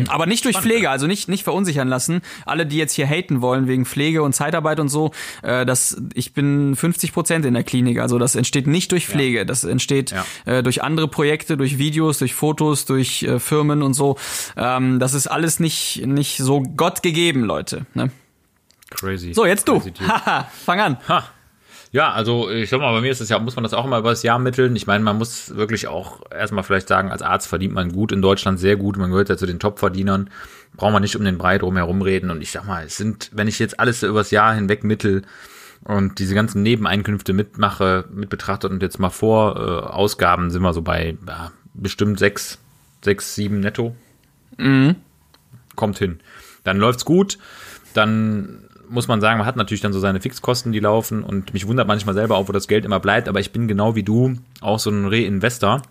[0.10, 2.22] Aber nicht durch Spannend, Pflege, also nicht, nicht verunsichern lassen.
[2.46, 6.34] Alle, die jetzt hier haten wollen wegen Pflege und Zeitarbeit und so, äh, das, ich
[6.34, 8.00] bin 50 Prozent in der Klinik.
[8.00, 9.46] Also das entsteht nicht durch Pflege.
[9.46, 10.26] Das entsteht Ja.
[10.46, 14.18] äh, durch andere Projekte, durch Videos, durch Fotos, durch äh, Firmen und so.
[14.56, 17.86] Ähm, das ist alles nicht, nicht so Gott gegeben, Leute.
[17.94, 18.12] Ne?
[18.90, 19.34] Crazy.
[19.34, 19.80] So, jetzt du.
[19.80, 19.94] Crazy.
[20.08, 20.98] Haha, fang an.
[21.08, 21.24] Ha.
[21.92, 24.00] Ja, also ich sag mal, bei mir ist das ja, muss man das auch immer
[24.00, 24.76] über das Jahr mitteln.
[24.76, 28.22] Ich meine, man muss wirklich auch erstmal vielleicht sagen, als Arzt verdient man gut, in
[28.22, 28.98] Deutschland sehr gut.
[28.98, 30.30] Man gehört ja zu den Top-Verdienern.
[30.76, 32.30] Braucht man nicht um den Brei drum herum reden.
[32.30, 35.24] Und ich sag mal, es sind, wenn ich jetzt alles übers Jahr hinweg mittel
[35.86, 40.74] und diese ganzen Nebeneinkünfte mitmache, mit betrachtet und jetzt mal vor äh, Ausgaben sind wir
[40.74, 42.60] so bei ja, bestimmt sechs,
[43.02, 43.96] sechs, sieben netto.
[45.76, 46.20] Kommt hin.
[46.64, 47.38] Dann läuft's gut.
[47.94, 51.68] Dann muss man sagen, man hat natürlich dann so seine Fixkosten, die laufen und mich
[51.68, 54.36] wundert manchmal selber auch, wo das Geld immer bleibt, aber ich bin genau wie du
[54.62, 55.82] auch so ein Reinvestor.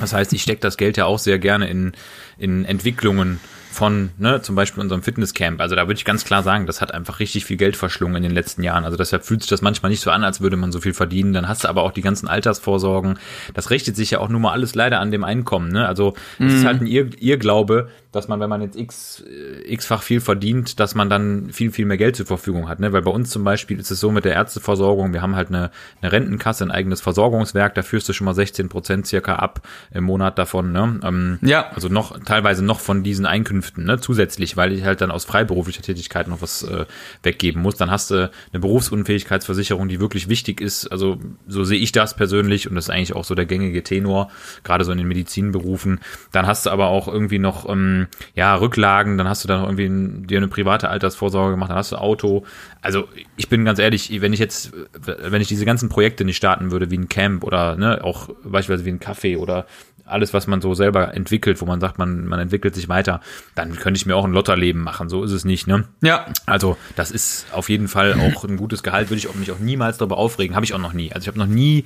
[0.00, 1.92] Das heißt, ich stecke das Geld ja auch sehr gerne in,
[2.38, 3.40] in Entwicklungen
[3.72, 5.60] von, ne, zum Beispiel unserem Fitnesscamp.
[5.60, 8.22] Also da würde ich ganz klar sagen, das hat einfach richtig viel Geld verschlungen in
[8.22, 8.84] den letzten Jahren.
[8.84, 11.32] Also deshalb fühlt sich das manchmal nicht so an, als würde man so viel verdienen.
[11.32, 13.18] Dann hast du aber auch die ganzen Altersvorsorgen.
[13.54, 15.72] Das richtet sich ja auch nur mal alles leider an dem Einkommen.
[15.72, 15.86] Ne?
[15.86, 20.02] Also es ist halt ein Irr Irrglaube, dass man, wenn man jetzt x, äh, x-fach
[20.02, 22.78] viel verdient, dass man dann viel, viel mehr Geld zur Verfügung hat.
[22.78, 22.92] Ne?
[22.92, 25.70] Weil bei uns zum Beispiel ist es so mit der Ärzteversorgung, wir haben halt eine,
[26.00, 30.04] eine Rentenkasse, ein eigenes Versorgungswerk, da führst du schon mal 16 Prozent circa ab im
[30.04, 30.72] Monat davon.
[30.72, 31.00] Ne?
[31.02, 31.70] Ähm, Ja.
[31.74, 35.24] Also noch teilweise noch von diesen Einkünften Einkünften, ne, zusätzlich, weil ich halt dann aus
[35.24, 36.84] freiberuflicher Tätigkeit noch was äh,
[37.22, 37.76] weggeben muss.
[37.76, 40.88] Dann hast du eine Berufsunfähigkeitsversicherung, die wirklich wichtig ist.
[40.88, 44.30] Also so sehe ich das persönlich und das ist eigentlich auch so der gängige Tenor,
[44.64, 46.00] gerade so in den Medizinberufen.
[46.32, 49.68] Dann hast du aber auch irgendwie noch ähm, ja Rücklagen, dann hast du dann noch
[49.68, 52.44] irgendwie ein, dir eine private Altersvorsorge gemacht, dann hast du Auto.
[52.80, 54.72] Also ich bin ganz ehrlich, wenn ich jetzt,
[55.04, 58.84] wenn ich diese ganzen Projekte nicht starten würde, wie ein Camp oder ne, auch beispielsweise
[58.84, 59.66] wie ein Kaffee oder
[60.04, 63.20] alles, was man so selber entwickelt, wo man sagt, man, man entwickelt sich weiter,
[63.54, 65.08] dann könnte ich mir auch ein Lotterleben machen.
[65.08, 65.84] So ist es nicht, ne?
[66.00, 66.26] Ja.
[66.46, 69.58] Also, das ist auf jeden Fall auch ein gutes Gehalt, würde ich auch, mich auch
[69.58, 70.56] niemals darüber aufregen.
[70.56, 71.12] Habe ich auch noch nie.
[71.12, 71.84] Also, ich habe noch nie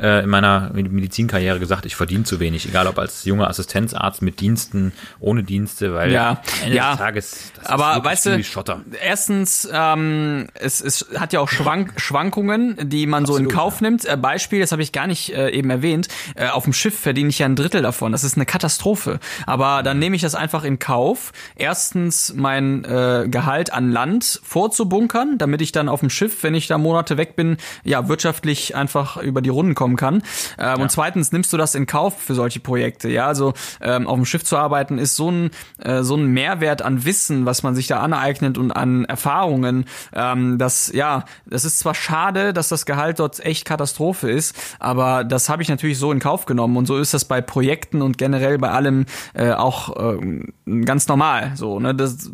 [0.00, 4.40] äh, in meiner Medizinkarriere gesagt, ich verdiene zu wenig, egal ob als junger Assistenzarzt mit
[4.40, 6.90] Diensten, ohne Dienste, weil Ja, Ende ja.
[6.90, 8.80] des Tages, das Aber wirklich weißt du, Schotter.
[9.02, 13.80] erstens, ähm, es, es hat ja auch Schwank Schwankungen, die man so in Absolut, Kauf
[13.80, 14.04] nimmt.
[14.04, 17.28] Äh, Beispiel, das habe ich gar nicht äh, eben erwähnt, äh, auf dem Schiff verdiene
[17.30, 18.12] ich ja ein Drittel davon.
[18.12, 19.18] Das ist eine Katastrophe.
[19.46, 25.38] Aber dann nehme ich das einfach in Kauf, erstens mein äh, Gehalt an Land vorzubunkern,
[25.38, 29.16] damit ich dann auf dem Schiff, wenn ich da Monate weg bin, ja, wirtschaftlich einfach
[29.16, 30.22] über die Runden kommen kann.
[30.58, 33.08] Ähm, Und zweitens nimmst du das in Kauf für solche Projekte.
[33.08, 36.82] Ja, also ähm, auf dem Schiff zu arbeiten ist so ein, äh, so ein Mehrwert
[36.82, 39.86] an Wissen, was man sich da aneignet und an Erfahrungen.
[40.12, 45.24] Ähm, das, ja, das ist zwar schade, dass das Gehalt dort echt Katastrophe ist, aber
[45.24, 46.76] das habe ich natürlich so in Kauf genommen.
[46.76, 50.52] Und so ist das bei Projekten und generell bei allem äh, auch ähm,
[50.84, 51.52] ganz normal.
[51.54, 52.30] So, ne, dass,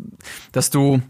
[0.51, 1.01] dass du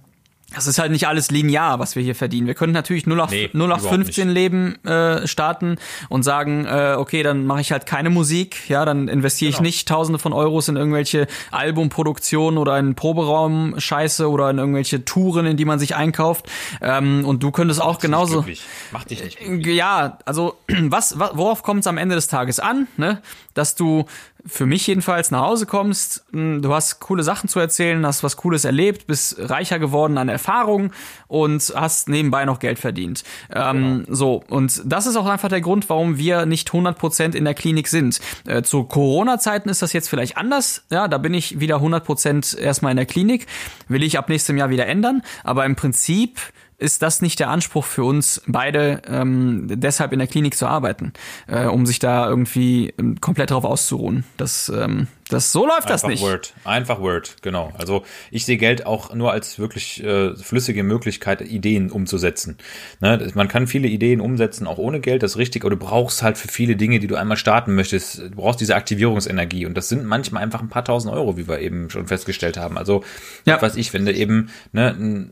[0.53, 2.47] das ist halt nicht alles linear, was wir hier verdienen.
[2.47, 5.77] Wir können natürlich 0 auf, Nee, 0 auf überhaupt 15 Leben äh, starten
[6.07, 9.65] und sagen, äh, okay, dann mache ich halt keine Musik, ja, dann investiere ich Genau.
[9.65, 15.57] nicht Tausende von Euros in irgendwelche Albumproduktionen oder in Proberaum-Scheiße oder in irgendwelche Touren, in
[15.57, 16.47] die man sich einkauft.
[16.81, 18.35] Ähm, und du könntest auch genauso.
[18.43, 18.63] Glücklich.
[18.91, 19.75] Macht dich nicht glücklich.
[19.75, 23.21] Ja, also was, wa- worauf kommt es am Ende des Tages an, ne?
[23.53, 24.05] Dass du
[24.47, 28.37] für mich jedenfalls nach Hause kommst, mh, du hast coole Sachen zu erzählen, hast was
[28.37, 30.91] Cooles erlebt, bist reicher geworden an Erfahrung
[31.27, 33.23] und hast nebenbei noch Geld verdient.
[33.51, 37.53] Ähm, So, und das ist auch einfach der Grund, warum wir nicht 100% in der
[37.53, 38.19] Klinik sind.
[38.45, 42.91] Äh, zu Corona-Zeiten ist das jetzt vielleicht anders, ja, da bin ich wieder 100% erstmal
[42.91, 43.47] in der Klinik,
[43.87, 46.39] will ich ab nächstem Jahr wieder ändern, aber im Prinzip
[46.77, 51.13] ist das nicht der Anspruch für uns beide, ähm, deshalb in der Klinik zu arbeiten,
[51.47, 54.25] äh, um sich da irgendwie ähm, komplett drauf auszuruhen.
[54.37, 56.21] Das, ähm, das so läuft das Einfach nicht.
[56.21, 57.73] Word, einfach Word, genau.
[57.79, 62.57] Also ich sehe Geld auch nur als wirklich äh, flüssige Möglichkeit, Ideen umzusetzen.
[62.99, 63.17] Ne?
[63.17, 66.21] das- Man kann viele Ideen umsetzen, auch ohne Geld, das ist richtig, aber du brauchst
[66.21, 69.89] halt für viele Dinge, die du einmal starten möchtest, du brauchst diese Aktivierungsenergie und das
[69.89, 72.77] sind manchmal einfach ein paar tausend Euro, wie wir eben schon festgestellt haben.
[72.77, 73.03] Also,
[73.45, 73.55] Ja.
[73.55, 75.27] was weiß ich, wenn du eben ne,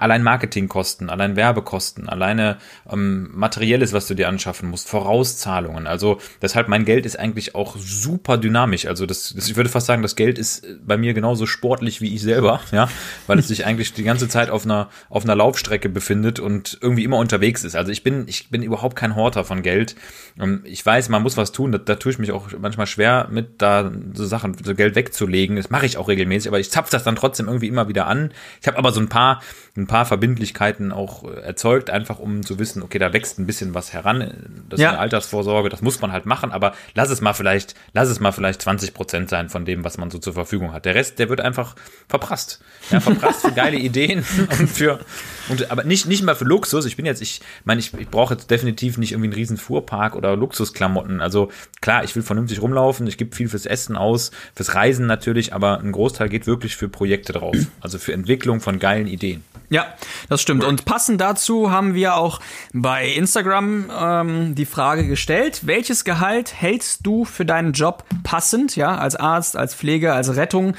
[0.00, 2.58] allein Marketingkosten, allein Werbekosten, alleine
[2.92, 5.86] ähm, Materielles, was du dir anschaffen musst, Vorauszahlungen.
[5.86, 8.86] Also deshalb mein Geld ist eigentlich auch super dynamisch.
[8.86, 12.14] Also das, das ich würde fast sagen, das Geld ist bei mir genauso sportlich wie
[12.14, 12.88] ich selber, ja,
[13.26, 17.04] weil es sich eigentlich die ganze Zeit auf einer auf einer Laufstrecke befindet und irgendwie
[17.04, 17.76] immer unterwegs ist.
[17.76, 19.96] Also ich bin ich bin überhaupt kein Horter von Geld.
[20.38, 21.72] Ähm, Ich weiß, man muss was tun.
[21.72, 25.56] Da, da tue ich mich auch manchmal schwer mit, da so Sachen, so Geld wegzulegen.
[25.56, 28.32] Das mache ich auch regelmäßig, aber ich zapf das dann trotzdem irgendwie immer wieder an.
[28.60, 29.40] Ich habe aber so ein paar
[29.76, 33.74] ein paar Verbindlichkeiten auch äh, erzeugt, einfach um zu wissen, okay, da wächst ein bisschen
[33.74, 34.64] was heran.
[34.68, 34.90] Das ist Ja.
[34.90, 38.32] eine Altersvorsorge, das muss man halt machen, aber lass es mal vielleicht, lass es mal
[38.32, 40.84] vielleicht 20 Prozent sein von dem, was man so zur Verfügung hat.
[40.84, 41.76] Der Rest, der wird einfach
[42.08, 42.60] verprasst.
[42.90, 44.24] Ja, verprasst für geile Ideen
[44.58, 45.00] und für,
[45.48, 46.86] und, aber nicht, nicht mal für Luxus.
[46.86, 50.16] Ich bin jetzt, ich meine, ich, ich brauche jetzt definitiv nicht irgendwie einen riesen Fuhrpark
[50.16, 51.20] oder Luxusklamotten.
[51.20, 51.50] Also
[51.80, 55.80] klar, ich will vernünftig rumlaufen, ich gebe viel fürs Essen aus, fürs Reisen natürlich, aber
[55.80, 57.56] ein Großteil geht wirklich für Projekte drauf.
[57.80, 59.44] Also für Entwicklung von geilen Ideen.
[59.70, 59.94] Ja,
[60.28, 60.64] das stimmt.
[60.64, 62.40] Und passend dazu haben wir auch
[62.72, 68.96] bei Instagram ähm, die Frage gestellt, welches Gehalt hältst du für deinen Job passend, ja,
[68.96, 70.74] als Arzt, als Pflege, als Rettung?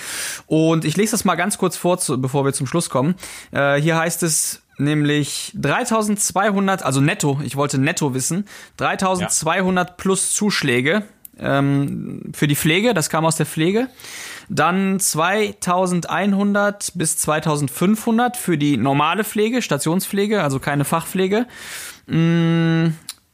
[0.45, 3.15] Und ich lese das mal ganz kurz vor, bevor wir zum Schluss kommen.
[3.51, 11.03] Äh, hier heißt es nämlich 3200, also netto, ich wollte netto wissen, 3200 plus Zuschläge
[11.39, 13.87] ähm, für die Pflege, das kam aus der Pflege.
[14.49, 21.47] Dann 2100 bis 2500 für die normale Pflege, Stationspflege, also keine Fachpflege.
[22.07, 22.87] Mm,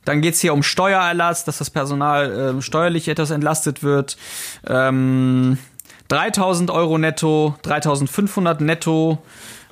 [0.06, 4.16] Dann geht's hier um Steuererlass, dass das Personal äh, steuerlich etwas entlastet wird.
[4.66, 5.58] Ähm,
[6.08, 9.18] 3000 Euro netto, 3500 netto,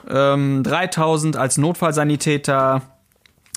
[0.09, 2.82] ähm, 3000 als Notfallsanitäter,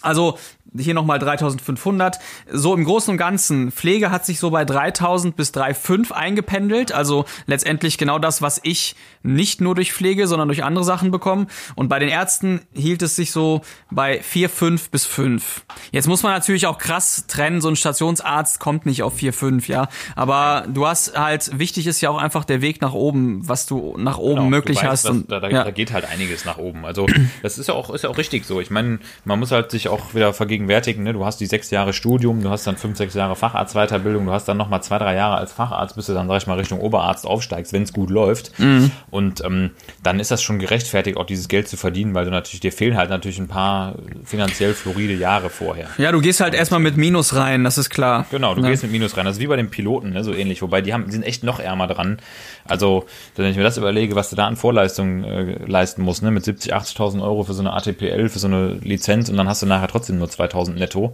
[0.03, 0.39] Also
[0.77, 2.19] hier nochmal 3500.
[2.51, 6.93] So im Großen und Ganzen, Pflege hat sich so bei 3000 bis 3,5 eingependelt.
[6.93, 11.47] Also letztendlich genau das, was ich nicht nur durch Pflege, sondern durch andere Sachen bekomme.
[11.75, 15.65] Und bei den Ärzten hielt es sich so bei 4,5 bis 5.
[15.91, 19.89] Jetzt muss man natürlich auch krass trennen, so ein Stationsarzt kommt nicht auf 4,5, ja.
[20.17, 23.97] Aber du hast halt, wichtig ist ja auch einfach der Weg nach oben, was du
[23.97, 25.05] nach oben Genau, möglich weißt, hast.
[25.05, 25.65] was, und, da, da, ja.
[25.65, 26.85] da geht halt einiges nach oben.
[26.85, 27.07] Also
[27.43, 28.61] das ist ja auch, ist ja auch richtig so.
[28.61, 31.13] Ich meine, man muss halt sich auch wieder vergegenwärtigen, ne?
[31.13, 34.47] du hast die sechs Jahre Studium, du hast dann fünf, sechs Jahre Facharztweiterbildung, du hast
[34.49, 37.27] dann nochmal zwei, drei Jahre als Facharzt, bis du dann, sag ich mal, Richtung Oberarzt
[37.27, 38.59] aufsteigst, wenn es gut läuft.
[38.59, 38.91] Mhm.
[39.11, 39.71] Und ähm,
[40.03, 42.97] dann ist das schon gerechtfertigt, auch dieses Geld zu verdienen, weil du natürlich, dir fehlen
[42.97, 45.89] halt natürlich ein paar finanziell floride Jahre vorher.
[45.99, 48.27] ja, du gehst halt erstmal mit Minus rein, das ist klar.
[48.31, 48.69] Genau, du Ja.
[48.69, 49.25] gehst mit Minus rein.
[49.25, 50.63] Das ist wie bei den Piloten, ne, so ähnlich.
[50.63, 52.19] Wobei die haben, die sind echt noch ärmer dran.
[52.67, 56.31] Also, wenn ich mir das überlege, was du da an Vorleistungen äh, leisten musst, ne,
[56.31, 59.63] mit 70, 80.000 Euro für so eine ATPL, für so eine Lizenz und dann hast
[59.63, 61.13] du nachher trotzdem nur 2.000 netto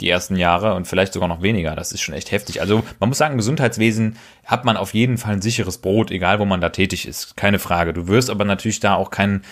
[0.00, 1.74] die ersten Jahre und vielleicht sogar noch weniger.
[1.74, 2.60] Das ist schon echt heftig.
[2.60, 6.38] Also, man muss sagen, im Gesundheitswesen hat man auf jeden Fall ein sicheres Brot, egal
[6.38, 7.36] wo man da tätig ist.
[7.36, 7.92] Keine Frage.
[7.92, 9.42] Du wirst aber natürlich da auch keinen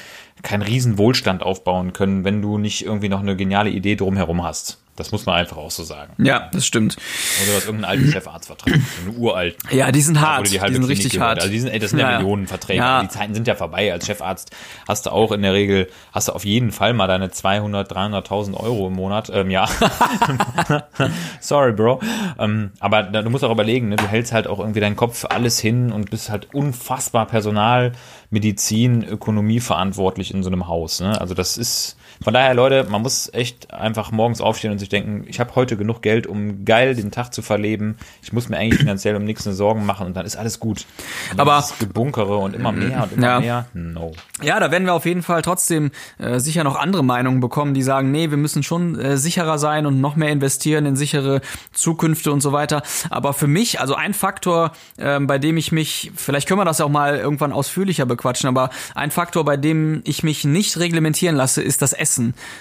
[0.42, 4.78] keinen riesen Wohlstand aufbauen können, wenn du nicht irgendwie noch eine geniale Idee drumherum hast.
[5.00, 6.12] Das muss man einfach auch so sagen.
[6.18, 6.96] Ja, das stimmt.
[7.42, 9.58] Oder du hast irgendeinen alten Chefarztvertrag, so einen uralten.
[9.76, 11.28] Ja, die sind hart, die, die sind Klinik richtig gehört.
[11.28, 11.38] hart.
[11.40, 12.18] Also die sind, ey, das sind ja, Ja.
[12.18, 12.78] Millionenverträge.
[12.78, 13.02] Ja.
[13.02, 13.92] Die Zeiten sind ja vorbei.
[13.92, 14.50] Als Chefarzt
[14.86, 18.54] hast du auch in der Regel, hast du auf jeden Fall mal deine 200, 300.000
[18.54, 19.66] Euro im Monat, ähm, ja.
[21.40, 22.00] Sorry, Bro.
[22.38, 25.30] Ähm, aber du musst auch überlegen, ne, du hältst halt auch irgendwie deinen Kopf für
[25.30, 27.92] alles hin und bist halt unfassbar Personal,
[28.30, 31.00] Medizin, Ökonomie verantwortlich in so einem Haus.
[31.00, 31.20] Ne?
[31.20, 35.24] Also das ist, von daher, Leute, man muss echt einfach morgens aufstehen und sich denken,
[35.26, 37.96] ich habe heute genug Geld, um geil den Tag zu verleben.
[38.22, 40.84] Ich muss mir eigentlich finanziell um nichts eine Sorgen machen und dann ist alles gut.
[41.32, 43.40] Und Aber- Gebunkere und immer mehr und immer Ja.
[43.40, 44.12] mehr, no.
[44.42, 47.82] Ja, da werden wir auf jeden Fall trotzdem äh, sicher noch andere Meinungen bekommen, die
[47.82, 51.40] sagen, nee, wir müssen schon äh, sicherer sein und noch mehr investieren in sichere
[51.72, 52.82] Zukünfte und so weiter.
[53.08, 56.80] Aber für mich, also ein Faktor, ähm, bei dem ich mich, vielleicht können wir das
[56.82, 61.62] auch mal irgendwann ausführlicher bequatschen, aber ein Faktor, bei dem ich mich nicht reglementieren lasse,
[61.62, 62.09] ist das Essen.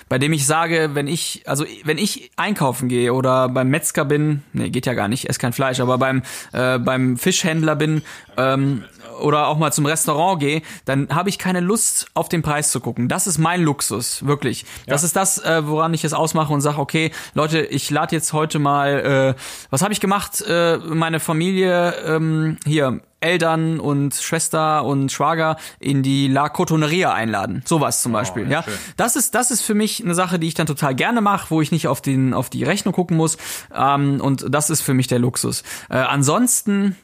[0.07, 4.43] Bei dem ich sage, wenn ich, also wenn ich einkaufen gehe oder beim Metzger bin,
[4.53, 8.01] nee, geht ja gar nicht, esse kein Fleisch, aber beim, äh, beim Fischhändler bin,
[8.37, 8.83] ähm,
[9.19, 12.79] oder auch mal zum Restaurant gehe, dann habe ich keine Lust, auf den Preis zu
[12.79, 13.07] gucken.
[13.07, 14.65] Das ist mein Luxus, wirklich.
[14.87, 18.33] Das ist das, äh, woran ich es ausmache und sage, okay, Leute, ich lade jetzt
[18.33, 20.41] heute mal, äh, was habe ich gemacht?
[20.41, 23.01] Äh, meine Familie ähm, hier.
[23.21, 27.61] Eltern und Schwester und Schwager in die La Cotoneria einladen.
[27.65, 28.43] Sowas zum Beispiel.
[28.43, 28.73] ja, ja, schön.
[28.97, 31.61] das ist das ist für mich eine Sache, die ich dann total gerne mache, wo
[31.61, 33.37] ich nicht auf den auf die Rechnung gucken muss.
[33.75, 35.63] Ähm, und das ist für mich der Luxus.
[35.89, 36.95] Äh, ansonsten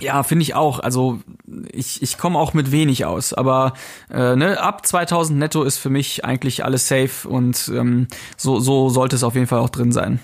[0.00, 0.80] ja, finde ich auch.
[0.80, 1.20] Also
[1.70, 3.74] ich, ich komme auch mit wenig aus, aber
[4.10, 8.88] äh, ne, ab 2000 netto ist für mich eigentlich alles safe und ähm, so, so
[8.88, 10.18] sollte es auf jeden Fall auch drin sein.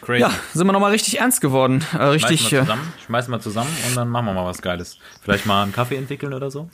[0.00, 0.20] Crazy.
[0.22, 1.84] Ja, sind wir nochmal richtig ernst geworden.
[1.92, 4.62] Äh, richtig, Schmeißen wir äh, zusammen, schmeißen wir zusammen und dann machen wir mal was
[4.62, 4.98] Geiles.
[5.22, 6.68] Vielleicht mal einen Kaffee entwickeln oder so.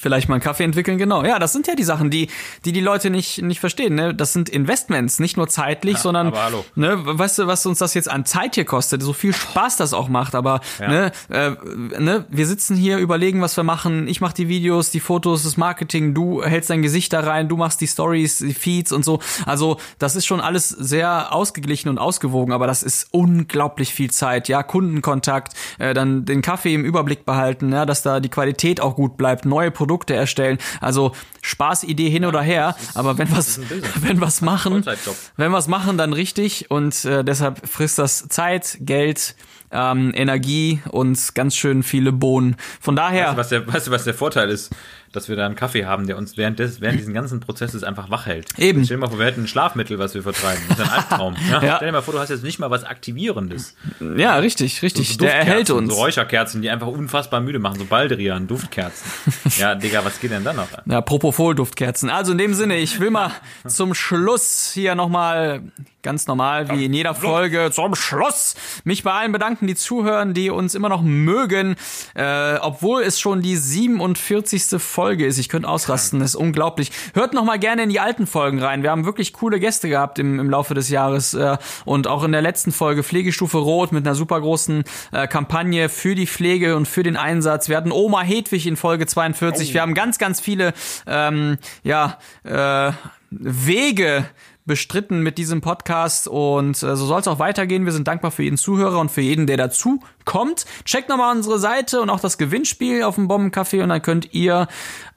[0.00, 1.24] vielleicht mal einen Kaffee entwickeln, genau.
[1.24, 2.28] Ja, das sind ja die Sachen, die
[2.64, 3.94] die, die Leute nicht, nicht verstehen.
[3.94, 4.14] Ne?
[4.14, 6.64] Das sind Investments, nicht nur zeitlich, sondern, aber hallo.
[6.74, 9.92] ne, weißt du, was uns das jetzt an Zeit hier kostet, so viel Spaß das
[9.92, 10.88] auch macht, aber Ja.
[10.88, 11.50] ne, äh,
[12.00, 14.08] ne, wir sitzen hier, überlegen, was wir machen.
[14.08, 17.56] Ich mache die Videos, die Fotos, das Marketing, du hältst dein Gesicht da rein, du
[17.56, 19.20] machst die Stories, die Feeds und so.
[19.46, 24.48] Also das ist schon alles sehr ausgeglichen und ausgewogen, aber das ist unglaublich viel Zeit.
[24.48, 28.96] Ja, Kundenkontakt, äh, dann den Kaffee im Überblick behalten, ja, dass da die Qualität auch
[28.96, 30.58] gut bleibt, neue Produkte erstellen.
[30.80, 33.60] Also Spaßidee hin oder her, aber wenn was,
[34.00, 34.84] wenn was machen,
[35.36, 39.34] wenn was machen, dann richtig und äh, deshalb frisst das Zeit, Geld,
[39.70, 42.56] ähm, Energie und ganz schön viele Bohnen.
[42.80, 44.70] Von daher, Weißt, du, was der, weißt du, was der Vorteil ist?
[45.12, 48.10] Dass wir da einen Kaffee haben, der uns während, des, während diesen ganzen Prozesses einfach
[48.10, 48.58] wach hält.
[48.58, 48.84] Eben.
[48.84, 50.62] Stell dir mal vor, wir hätten ein Schlafmittel, was wir vertreiben.
[50.68, 51.36] Das ist ein Albtraum.
[51.48, 51.62] Ja?
[51.62, 51.76] Ja.
[51.76, 53.74] Stell dir mal vor, du hast jetzt nicht mal was Aktivierendes.
[54.16, 55.92] ja, richtig, richtig, So der erhält uns.
[55.92, 57.78] So Räucherkerzen, die einfach unfassbar müde machen.
[57.78, 59.10] So Baldrian, Duftkerzen.
[59.58, 60.68] ja, Digga, was geht denn da noch?
[60.84, 62.10] Ja, Propofol-Duftkerzen.
[62.10, 63.30] Also in dem Sinne, ich will mal
[63.66, 65.62] zum Schluss hier nochmal
[66.02, 68.54] ganz normal wie in jeder Folge zum Schluss
[68.84, 71.76] mich bei allen bedanken, die zuhören, die uns immer noch mögen,
[72.14, 74.80] äh, obwohl es schon die 47.
[74.80, 75.38] Folge ist.
[75.38, 76.90] Ich könnte ausrasten, das ist unglaublich.
[77.14, 78.82] Hört noch mal gerne in die alten Folgen rein.
[78.82, 82.32] Wir haben wirklich coole Gäste gehabt im, im Laufe des Jahres äh, und auch in
[82.32, 86.88] der letzten Folge Pflegestufe Rot mit einer super großen äh, Kampagne für die Pflege und
[86.88, 87.68] für den Einsatz.
[87.68, 89.72] Wir hatten Oma Hedwig in Folge 42.
[89.72, 90.74] Wir haben ganz, ganz viele,
[91.06, 92.92] ähm, ja, äh,
[93.30, 94.24] Wege
[94.68, 97.84] bestritten mit diesem Podcast und äh, so soll es auch weitergehen.
[97.84, 100.66] Wir sind dankbar für jeden Zuhörer und für jeden, der dazu kommt.
[100.84, 104.68] Checkt nochmal unsere Seite und auch das Gewinnspiel auf dem Bombencafé und dann könnt ihr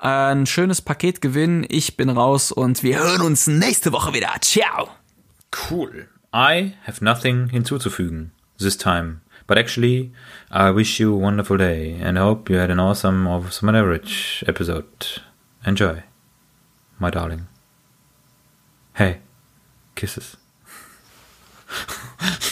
[0.02, 1.64] äh, ein schönes Paket gewinnen.
[1.70, 4.30] Ich bin raus und wir hören uns nächste Woche wieder.
[4.42, 4.90] Ciao!
[5.70, 6.08] Cool.
[6.34, 9.22] I have nothing hinzuzufügen this time.
[9.48, 10.14] But actually,
[10.50, 14.46] I wish you a wonderful day and hope you had an awesome Office on Average
[14.48, 15.22] episode.
[15.66, 16.04] Enjoy,
[17.00, 17.48] my darling.
[18.94, 19.20] Hey,
[20.02, 20.36] kisses.